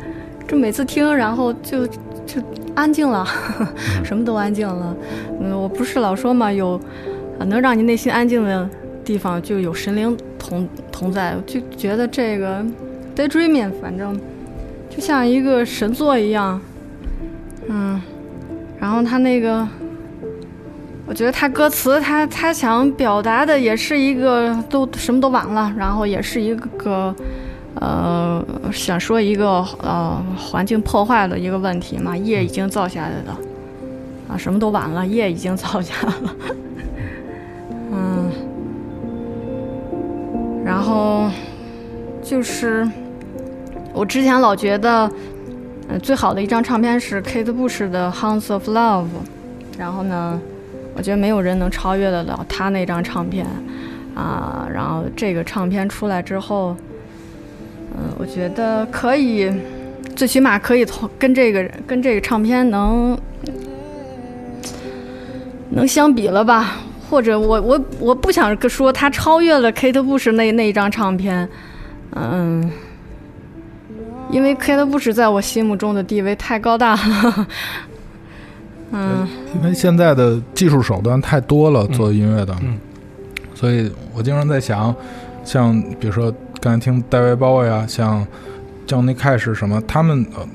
[0.47, 2.41] 这每次听，然后就就
[2.73, 3.23] 安静了，
[4.03, 4.95] 什么都安静了。
[5.39, 6.81] 嗯，我不是老说嘛，有
[7.45, 8.67] 能让你内心安静的
[9.05, 10.67] 地方，就有神灵同
[11.01, 11.35] 同在。
[11.35, 12.63] 我就觉得这个
[13.15, 14.19] Daydreaming，反正
[14.89, 16.61] 就像一个神作一样。
[17.67, 18.01] 嗯，
[18.79, 19.67] 然后他那个。
[21.07, 27.13] 我觉得他歌词，他他想表达的也是一个都什么都晚了，然后也是一个，
[27.75, 28.41] 呃，
[28.71, 33.31] 想说一个呃环境破坏的一个问题嘛，业已经造下来的，
[34.29, 36.35] 啊，什么都晚了，业已经造下了，
[37.91, 38.31] 嗯，
[40.71, 41.29] 然后
[42.23, 42.87] 就是
[43.93, 45.11] 我之前老觉得，
[45.89, 49.03] 嗯，最好的一张唱片是 Kate Bush 的《Hounds of Love》，
[49.77, 50.39] 然后呢。
[50.93, 53.47] 我觉得没有人能超越得了他那张唱片，
[54.13, 56.75] 啊，然后这个唱片出来之后，
[57.95, 59.49] 嗯，我觉得可以，
[60.17, 63.17] 最起码可以同跟这个跟这个唱片能
[65.69, 66.75] 能相比了吧？
[67.11, 71.47] 或者我我我不想说他超越了 Kate Bush 那那一张唱片，
[72.15, 72.71] 嗯，
[74.31, 77.47] 因为 Kate Bush 在我心目中的地位太高大了。
[78.93, 82.55] 嗯，因为现在的技术手段太多了，做音乐的，
[83.53, 84.95] 所以我经常在想，
[85.43, 88.25] 像比如说刚才听戴维包呀，像
[88.87, 90.47] Johnny Cash 什么，他们呃，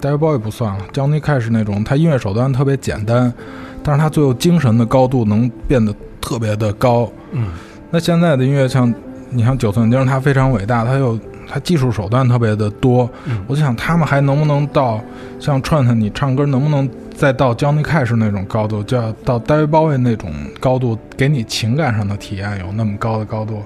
[0.00, 3.32] 戴维包也不算了，Johnny Cash 那种，他音乐手段特别简单，
[3.82, 7.10] 但是他最后精神的高度能变得特别的高。
[7.32, 7.48] 嗯，
[7.90, 8.92] 那现在的音乐像
[9.30, 11.18] 你像九寸钉，他非常伟大，他又
[11.48, 13.10] 他技术手段特别的多，
[13.46, 15.00] 我就想他们还能不能到
[15.38, 16.88] 像 Trent 你唱歌能不能？
[17.14, 23.62] 再到 Johnny Cash 那种高度，就要到 David Bowie 那种高度，给你情感上的体验有那么高的高度，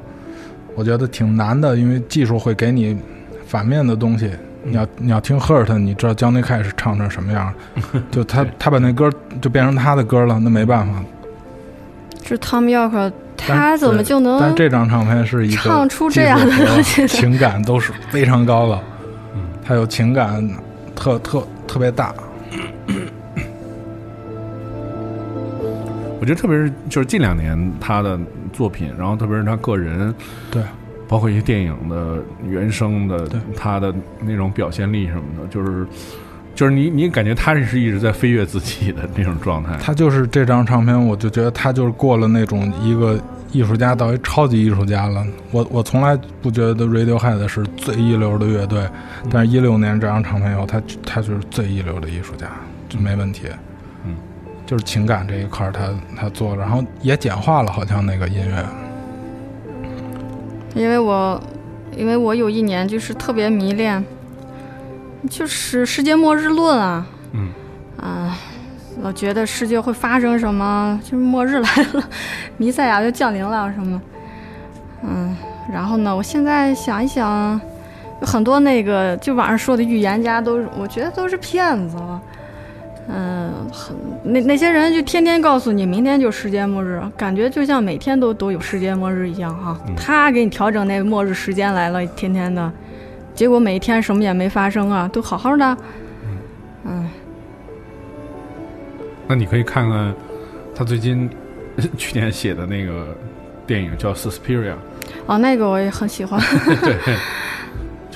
[0.75, 2.99] 我觉得挺难的，因为技术会给你
[3.47, 4.29] 反面的东西。
[4.67, 7.53] 你要你要听 Hurt，你知道 Johnny Cash 唱成什么样？
[8.11, 9.11] 就他他把那歌
[9.41, 10.95] 就变成他的歌了，那没办法。
[12.25, 14.41] 是 Tom York 他怎么就能？
[14.41, 18.81] 但这张唱片是一个唱出这样的东西， 情感都是非常高的。
[19.35, 20.49] 嗯，他有情感，
[20.95, 22.13] 特特特别大。
[26.19, 28.19] 我觉得特别是就是近两年他的
[28.53, 30.13] 作品，然后特别是他个人，
[30.51, 30.63] 对，
[31.09, 35.87] 包括一些电影的原声的，他的那种表现力什么的，就是
[36.55, 39.77] 就是你你感觉他是一直在飞跃自己的那种状态。
[39.81, 43.21] 他就是这张唱片，我就觉得他就是过了那种一个
[43.53, 45.25] 艺术家到一超级艺术家了。
[45.51, 48.89] 我我从来不觉得 Radiohead 是最一流的乐队，
[49.31, 52.49] 但是一六年这张唱片以后，他他就是最一流的艺术家，
[52.89, 53.49] 就没问题。
[54.05, 54.17] 嗯
[54.67, 58.67] 就是情感这一块，他他做，然后也简化了，好像那个音乐。
[60.77, 61.41] 因为我，
[61.97, 64.05] 因为我有一年就是特别迷恋，
[65.31, 67.49] 就是世界末日论啊，嗯，
[67.99, 68.37] 啊，
[69.01, 72.05] 老觉得世界会发生什么，就是末日来了，
[72.59, 74.03] 弥赛亚就降临了什么，
[75.03, 75.35] 嗯，
[75.73, 77.59] 然后呢，我现在想一想，
[78.21, 81.97] 有很多那个就网上说的预言家都，我觉得都是骗子。
[83.09, 89.79] 嗯，很那那些人就天天告诉你明天就世界末日，感觉就像每天都都有世界末日一样哈。
[89.97, 92.73] 他给你调整那末日时间来了，天天的，
[93.33, 95.77] 结果每一天什么也没发生啊，都好好的。
[96.85, 97.09] 嗯，
[99.29, 100.13] 那你可以看看
[100.75, 101.31] 他最近
[101.97, 103.17] 去年写的那个
[103.67, 104.73] 电影叫《Suspiria》。
[105.27, 106.41] 哦，那个我也很喜欢。
[106.83, 106.97] 对。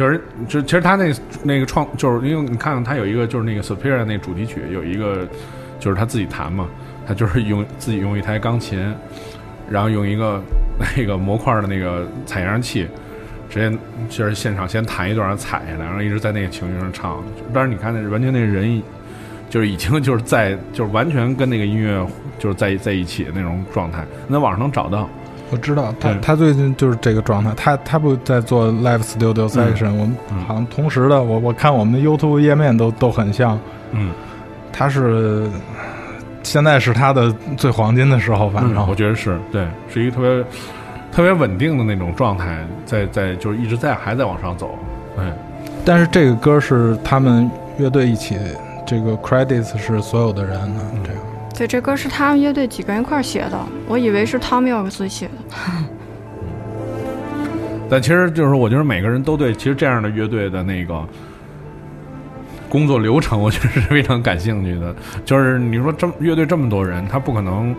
[0.00, 1.12] 就是，就其实他那
[1.42, 5.28] 那个创，就是因为你看看他有一个就是那个 Superior 那主题曲有一个，
[5.78, 6.66] 就是他自己弹嘛，
[7.06, 8.82] 他就是用自己用一台钢琴，
[9.68, 10.40] 然后用一个
[10.96, 12.88] 那个模块的那个采样器，
[13.50, 13.78] 直接
[14.08, 17.22] 就是现场先弹一段，采下来，然后一直在那个情绪上唱。
[17.52, 18.82] 但是你看那完全那人，
[19.50, 22.02] 就是已经就是在就是完全跟那个音乐
[22.38, 25.06] 就是在在一起的那种状态，那网上能找到。
[25.50, 27.52] 我知道他，他最近就是这个状态。
[27.56, 30.16] 他他不在做 live studio session，我们
[30.46, 33.58] 好像同时的，我我看我们的 YouTube 页面都都很像。
[33.90, 34.12] 嗯，
[34.72, 35.48] 他是
[36.42, 40.44] 现在是他的最黄金的时候，反正我觉得是对，是一个特别
[41.12, 44.78] 特别稳定的那种状态，在在就是一直在还在往上走。
[45.16, 45.24] 对，
[45.84, 48.38] 但是这个歌是他们乐队一起，
[48.86, 51.22] 这个 credits 是所有的人的这样。
[51.60, 55.32] 对，这歌是他们乐队几个人一块写的，我以为是 Tom York 自己写的。
[57.90, 61.06] 但其实就是，我觉得每个人都对其实这样的乐队的那个
[62.66, 64.96] 工作流程，我觉得是非常感兴趣的。
[65.26, 67.76] 就是你说这乐队这么多人，他不可能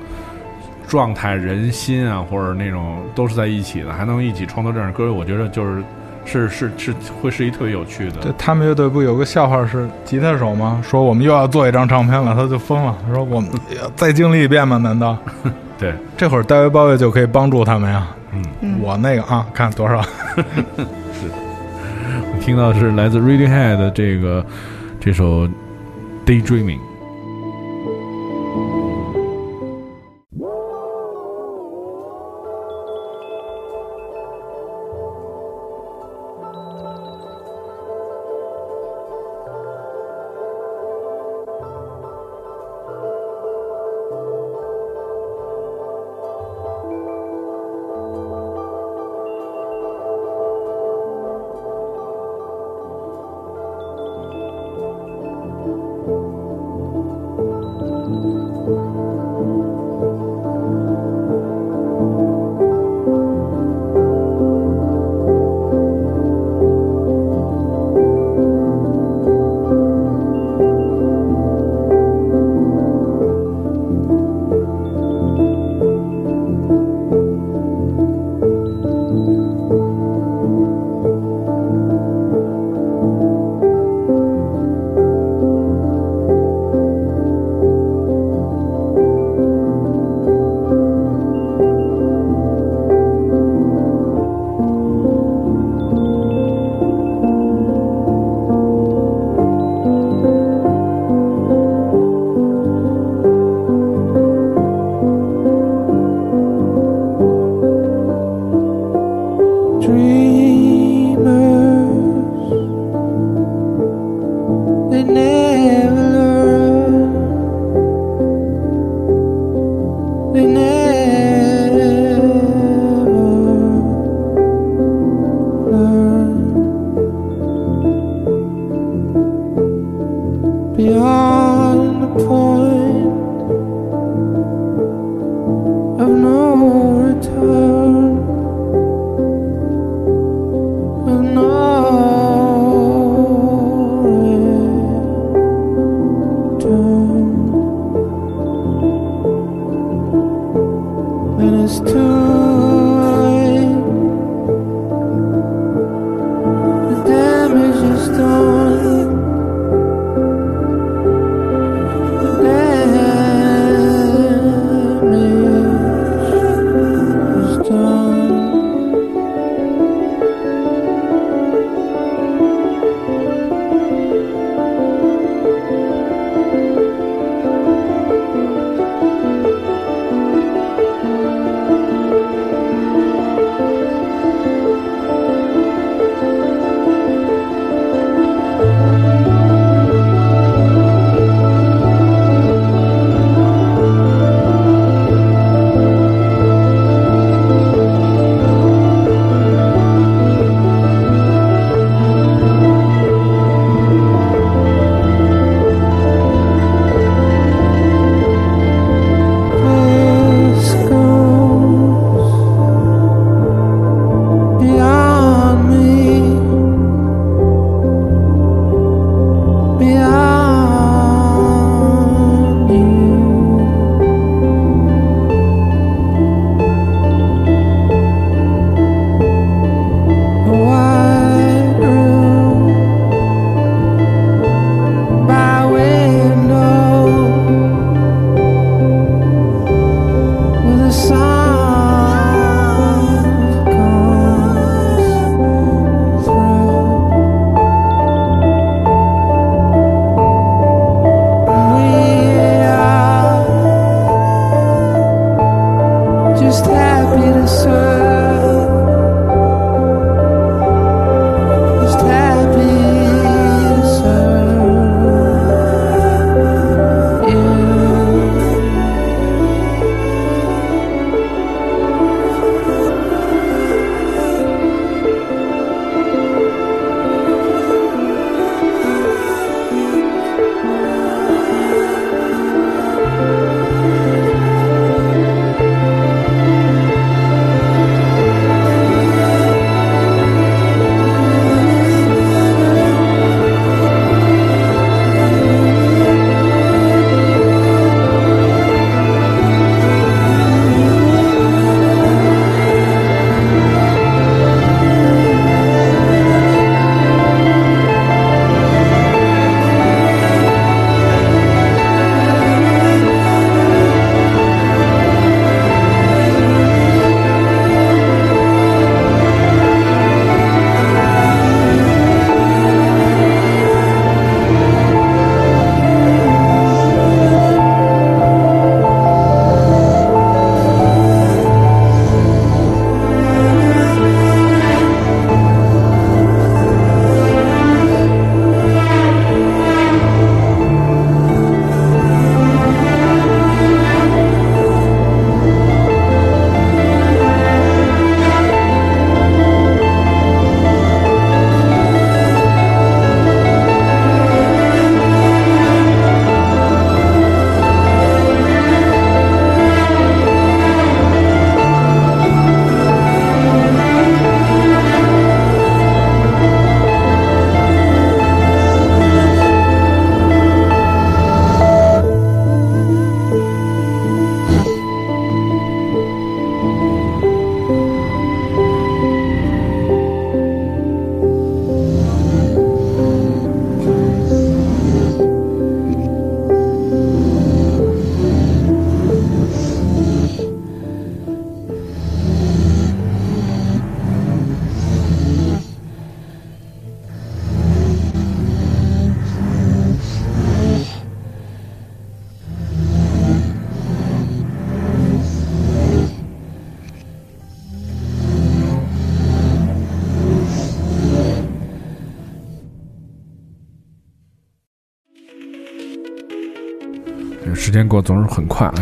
[0.88, 5.84] 状态、人心啊，或者那种都是在一起的，还能一起创作这样歌，我觉得就是
[6.26, 8.18] 是是是会是一特别有趣的。
[8.22, 10.82] 对他们乐队不有个笑话是吉他手吗？
[10.88, 12.96] 说我们又要做一张唱片了，他就疯了。
[13.08, 13.50] 他说我们
[13.82, 14.78] 要再经历一遍吗？
[14.78, 15.18] 难道
[15.78, 18.08] 对，这会儿大卫鲍威就可以帮助他们呀？
[18.62, 20.02] 嗯我那个啊，看多少
[20.36, 21.28] 是。
[21.28, 22.40] 我？
[22.40, 24.46] 听到的是来自 Radiohead 的这个
[25.00, 25.48] 这首
[26.26, 26.80] Daydreaming。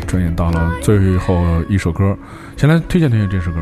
[0.10, 2.18] 转眼到了最后一首歌，
[2.58, 3.60] 先来推荐推荐这首歌。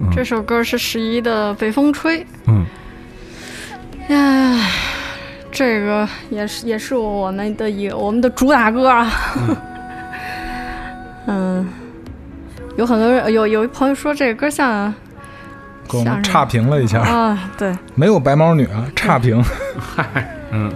[0.00, 2.18] 嗯这首歌是十一的《北风吹》。
[2.46, 2.66] 嗯
[4.08, 4.68] 呀，
[5.52, 9.08] 这个也是也是我们的一个我们的主打歌啊。
[11.28, 11.68] 嗯，
[12.76, 14.92] 有很多人有有一朋友说这个歌像
[15.88, 19.40] 给我们差评了一下，啊，对，没有白毛女啊，差评。
[19.78, 20.04] 嗨
[20.50, 20.72] 嗯，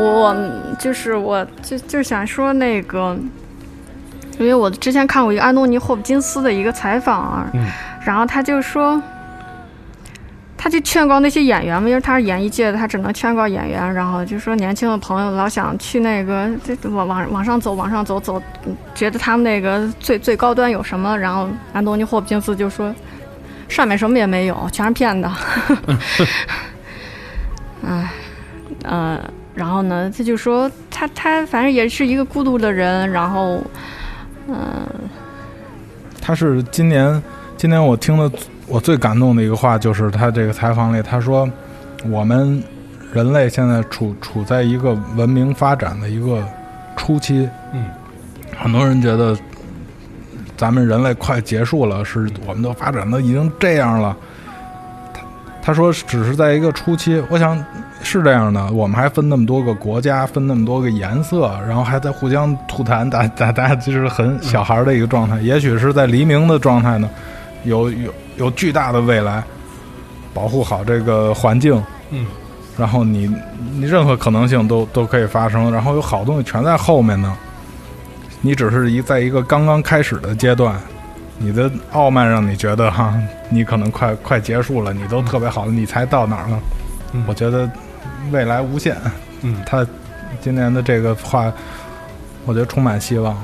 [0.00, 0.34] 我
[0.78, 3.16] 就是我就就想说那个，
[4.38, 7.66] 因为我之前看过一个安东尼·霍普金斯的一个采访啊，嗯
[8.04, 9.00] 然后他就说，
[10.56, 21.16] 他就劝告那些演员们，因为他是演艺界的，他只能劝告演员，然后就说年轻的朋友老想去那个这往往往上走，往上走走，嗯觉得他们那个最最高端有什么？
[21.18, 22.94] 然后安东尼·霍普金斯就说，
[23.68, 25.30] 上面什么也没有，全是骗的。
[30.10, 33.60] 他就说他他反正也是一个孤独的人，然后，
[34.48, 34.86] 嗯、
[36.20, 37.20] 他是今年
[37.56, 38.30] 今年我听的
[38.66, 41.50] 我最感动的一个话，就是他这个采访里他说，
[42.08, 42.62] 我们
[43.12, 46.46] 人类现在处处在一个文明发展的一个
[46.96, 47.48] 初期。
[47.72, 47.86] 嗯，
[48.56, 49.36] 很多人觉得
[50.56, 54.16] 咱们人类快结束了，是我们都发展的已经这样了。
[55.62, 57.56] 他他说只是在一个初期，我想
[58.02, 58.72] 是这样的。
[58.72, 65.40] 我们还分那么多个国家，分那么多个颜色，然后还在互相吐痰，打打打，就是很小孩的一个状态。
[65.40, 67.08] 也许是在黎明的状态呢，
[67.62, 69.44] 有有有巨大的未来，
[70.34, 71.80] 保护好这个环境。
[72.10, 72.26] 嗯，
[72.76, 73.32] 然后你
[73.76, 77.32] 你任何可能性都都可以发生，然后有好东西全在后面呢。
[78.40, 80.74] 你只是一在一个刚刚开始的阶段，
[81.42, 83.14] 你的傲慢让你觉得哈，
[83.48, 86.60] 你可能快快结束了，你都特别好了，你才到哪儿呢？
[87.12, 87.68] 嗯我觉得
[88.30, 88.94] 未来无限。
[89.40, 89.84] 嗯，他
[90.42, 91.50] 今年的这个话，
[92.44, 93.34] 我觉得充满希望。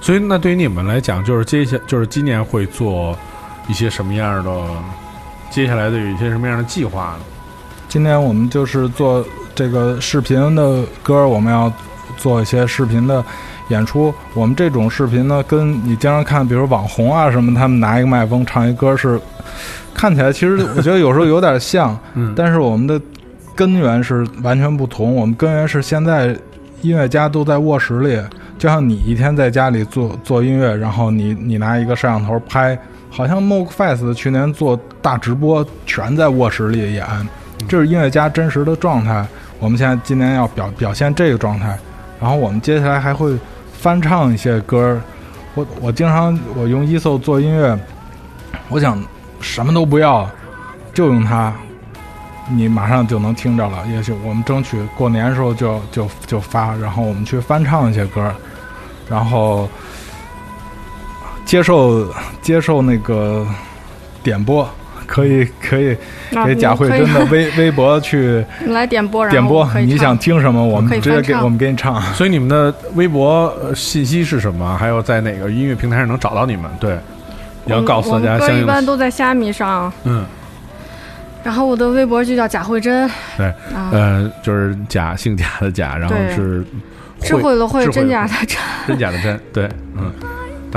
[0.00, 3.16] 所以那对于你们来讲，就是接下就是今年会做
[3.68, 4.50] 一些什么样的，
[5.50, 7.24] 接下来的有一些什么样的计划呢？
[7.86, 11.70] 今年我们就是做这个视频的歌，我们要
[12.16, 13.22] 做一些视频的
[13.68, 14.12] 演出。
[14.34, 19.20] 我们这种视频呢，跟你经常看，比如网红啊什么，他们拿一个麦克风唱一歌是，
[19.94, 23.00] 看起来其实我觉得有时候有点像， 嗯但是我们的
[23.54, 25.14] 根源是完全不同。
[25.14, 26.36] 我们根源是现在
[26.82, 28.20] 音乐家都在卧室里，
[28.58, 32.78] 就像你一天在家里做做音乐，然后你你拿一个摄像头拍，
[33.10, 37.04] 好像 Moog Fest 去年做大直播，全在卧室里演，
[37.66, 39.26] 这是音乐家真实的状态。
[39.58, 41.78] 我们现在今年要表表现这个状态，
[42.20, 43.34] 然后我们接下来还会
[43.78, 45.00] 翻唱一些歌儿。
[45.54, 47.78] 我我经常我用 ESO 做音乐，
[48.68, 49.02] 我想
[49.40, 50.28] 什么都不要，
[50.92, 51.52] 就用它，
[52.50, 53.86] 你马上就能听着了。
[53.86, 58.34] 也许我们争取过年的时候就就就发，然后我们去翻唱一些歌儿，
[59.08, 59.68] 然后
[61.46, 62.12] 接受
[62.42, 63.46] 接受那个
[64.22, 64.68] 点播，
[65.06, 65.96] 可以可以
[66.44, 72.00] 给贾慧珍的 微微博去你来点播，点播你想听什么，我们直接给我们给你唱。
[72.14, 74.76] 所以你们的微博呃信息是什么？
[74.76, 76.70] 还有在哪个音乐平台上能找到你们？
[76.80, 76.98] 对，
[77.64, 78.72] 你要告诉大家我们歌一相应的。
[78.72, 80.24] 般都在虾米上，嗯，
[81.44, 86.64] 然后我的微博就叫贾慧珍，对，啊，呃，就是贾姓贾的贾，然后是
[87.20, 88.58] 智慧的慧真假的真。
[88.88, 90.12] 真假的真，对，嗯，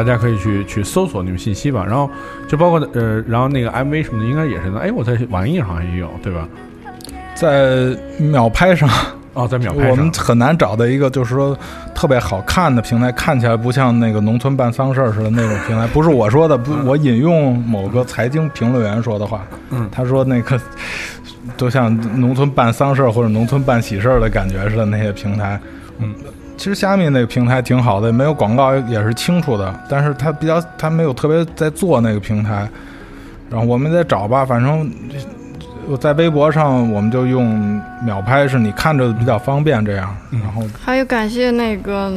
[0.04, 1.84] 大家可以去去搜索你们信息吧。
[1.86, 2.10] 然后
[2.48, 4.80] 就包括呃，然后那个 MV 什么的，应该也是的。
[4.80, 6.48] 哎，我在网易上好像也有，对吧？
[7.36, 8.90] 在秒拍上，
[9.34, 11.58] 哦，在秒拍上，我们很难找到一个就是说
[11.94, 15.86] 特别好看的平台，看起来不像那个农村办丧事儿似的那种平台。
[15.88, 20.60] 不是我说的，不，我引用某个财经评论员说的话，嗯他说那个
[21.56, 25.60] 都像农村办丧事儿或者农村办喜事儿的感觉似的那些平台，
[26.00, 26.14] 嗯。
[26.60, 32.68] 其实虾米那个平台挺好的，没有广告也是清楚的，但是它比较它没有特别在做那个平台，
[33.50, 34.92] 然后我们再找吧，反正
[35.88, 40.42] 我在微博上我们就用秒拍，是你看着比较方便这样，嗯。
[40.42, 42.12] 然后还有感谢那个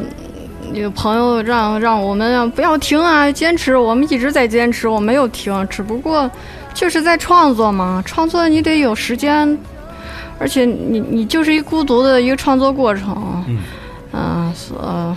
[0.73, 6.29] 有朋友让让我们不要停啊，坚持，我们一直在坚持，我没有停，只不过
[6.75, 9.57] 就是在创作嘛，创作你得有时间，
[10.41, 13.59] 而且你你就是一孤独的一个创作过程，嗯
[14.13, 15.17] 嗯，所、呃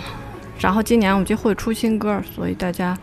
[0.58, 2.96] 然后今年我们就会出新歌，所以大家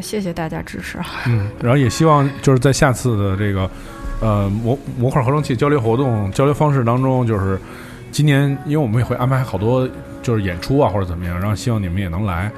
[0.00, 0.98] 谢谢大家支持。
[1.26, 3.68] 嗯，然后也希望就是在下次的这个
[4.20, 7.60] 呃模模块合成器交流活动交流方式当中，就是
[8.12, 9.86] 今年因为我们也会安排好多
[10.22, 12.48] 就是演出啊或者怎么样，然后希望你们也能来，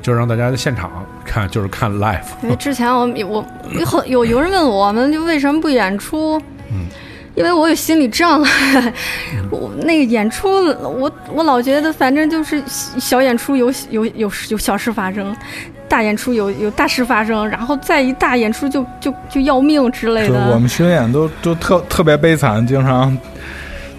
[0.00, 0.90] 就是让大家在现场
[1.22, 2.24] 看，就是看 live。
[2.42, 6.40] 因为之前我们我有很有有人问我们就为什么不演出？
[6.72, 6.86] 嗯，
[7.38, 8.92] 因为我有心理障碍，
[9.48, 10.48] 我那个演出，
[10.82, 15.34] 我我老觉得反正就是小演出有有有有小事发生，
[15.88, 20.50] 大演出有有大事发生，然后再一大演出就就就要命之类的。
[20.52, 23.16] 我们巡演都都特特别悲惨，经常，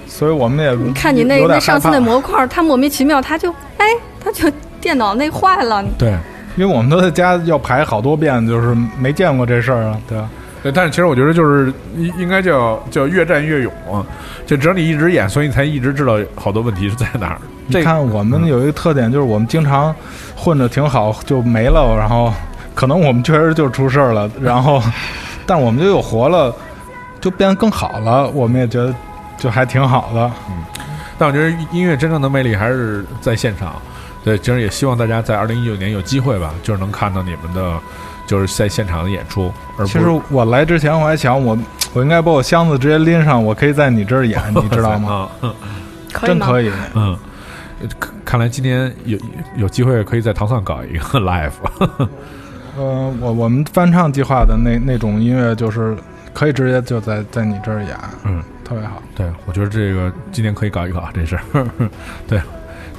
[0.05, 3.85] 所以我们也你看你那那上次那模块儿，它莫名其妙，他就哎，
[4.21, 4.51] 他就
[4.81, 6.13] 电脑那坏了，对
[6.57, 10.29] 因为我们都在家要排好多遍，就是没见过这事儿啊，对吧？
[10.61, 14.05] 对，但是其实我觉得就是应应该叫叫越战越勇啊，
[14.45, 17.41] 就只要你一直演，所以你才一直知道好多问题是在哪儿。
[17.69, 19.95] 这你看我们有一个特点，就是我们经常
[20.35, 22.33] 混着挺好就没了，然后
[22.75, 24.81] 可能我们确实就出事儿了，然后
[25.45, 26.53] 但我们就又活了，
[27.21, 28.93] 就变得更好了，我们也觉得
[29.37, 30.31] 就还挺好的。
[30.49, 30.55] 嗯
[31.17, 33.73] 但我觉得音乐真正的魅力还是在现场。
[34.23, 37.73] 对，其实也希望大家在二零一九年有机会吧，就是能看到你们的，
[38.29, 41.57] 就是在现场的演出，而不是其实我来之前我还想我
[41.93, 45.27] 我应该把我箱子直接拎上，我可以在你这儿演， 你知道吗？
[45.41, 45.51] 啊，
[46.13, 46.27] 可吗？
[46.27, 46.71] 真可以。
[46.93, 47.17] 嗯，
[47.99, 49.17] 看看来今年有
[49.57, 51.49] 有机会可以在唐蒜搞一个 live。
[52.77, 55.97] 呃，我我们翻唱计划的那那种音乐，就是
[56.31, 59.01] 可以直接就在在你这儿演，嗯，特别好。
[59.15, 61.67] 对，我觉得这个今年可以搞一搞这事儿。
[62.29, 62.39] 对，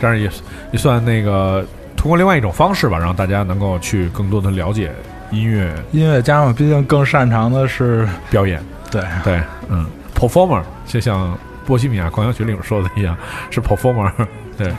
[0.00, 0.28] 这样也
[0.72, 1.64] 也算那个
[1.96, 4.90] 通过另外一种方式吧，让大家能够去更多的了解
[5.30, 8.62] 音乐音乐家嘛，毕竟更擅长的是表演。
[8.90, 13.16] 对对，嗯，performer 就像波西米亚狂想曲里面说的一样，
[13.50, 14.10] 是 performer。
[14.58, 14.72] 对，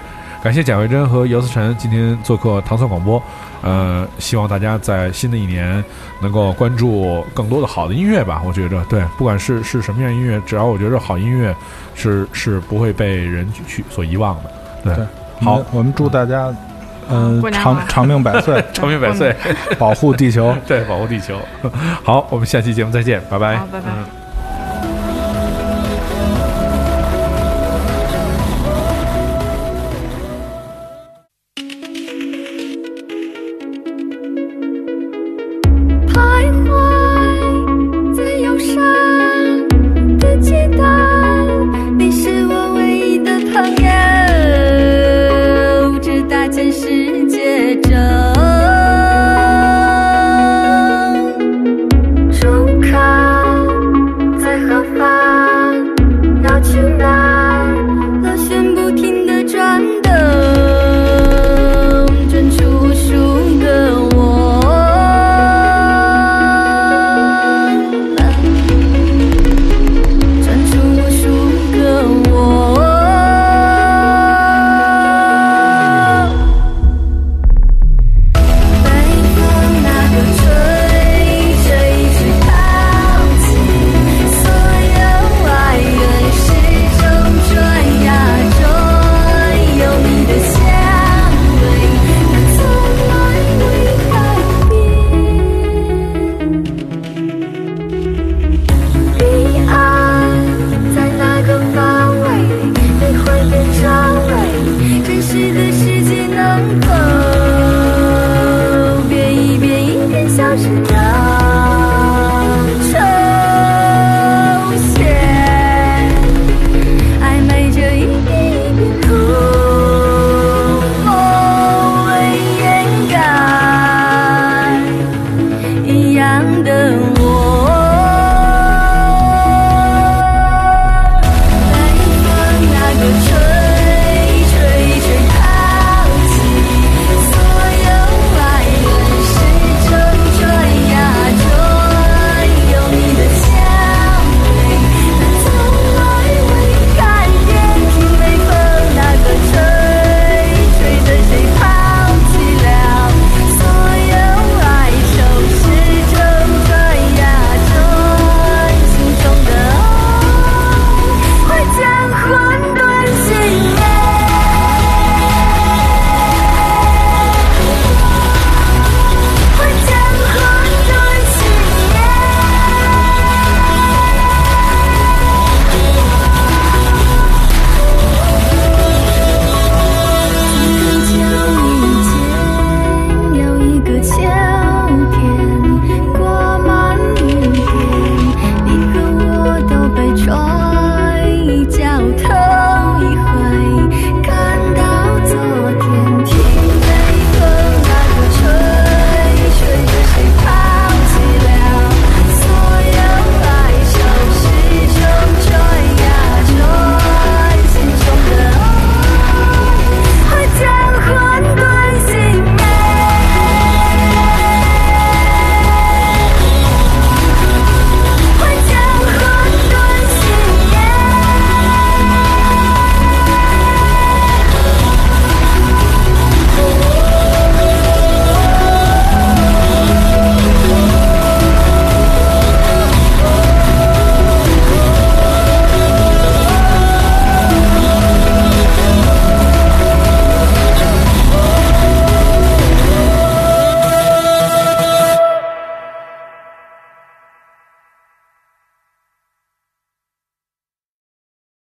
[0.43, 3.21] 感谢贾慧珍和姚思辰今天做客糖蒜广播。
[3.63, 5.83] 呃，希望大家在新的一年
[6.19, 8.41] 能够关注更多的好的音乐吧。
[8.43, 11.55] 我觉着，对，不管是是什么样音乐，只要我觉着好音乐
[11.93, 14.51] 是是不会被人去所遗忘的。
[14.83, 15.05] 对，对
[15.41, 16.57] 好我们我们祝大家，嗯、
[17.41, 19.35] 过年好长长命百岁，长命百岁，
[19.77, 20.55] 保护地球。
[20.67, 21.37] 对，保护地球。
[22.03, 23.55] 好，我们下期节目再见，拜拜。
[23.71, 24.20] 拜拜嗯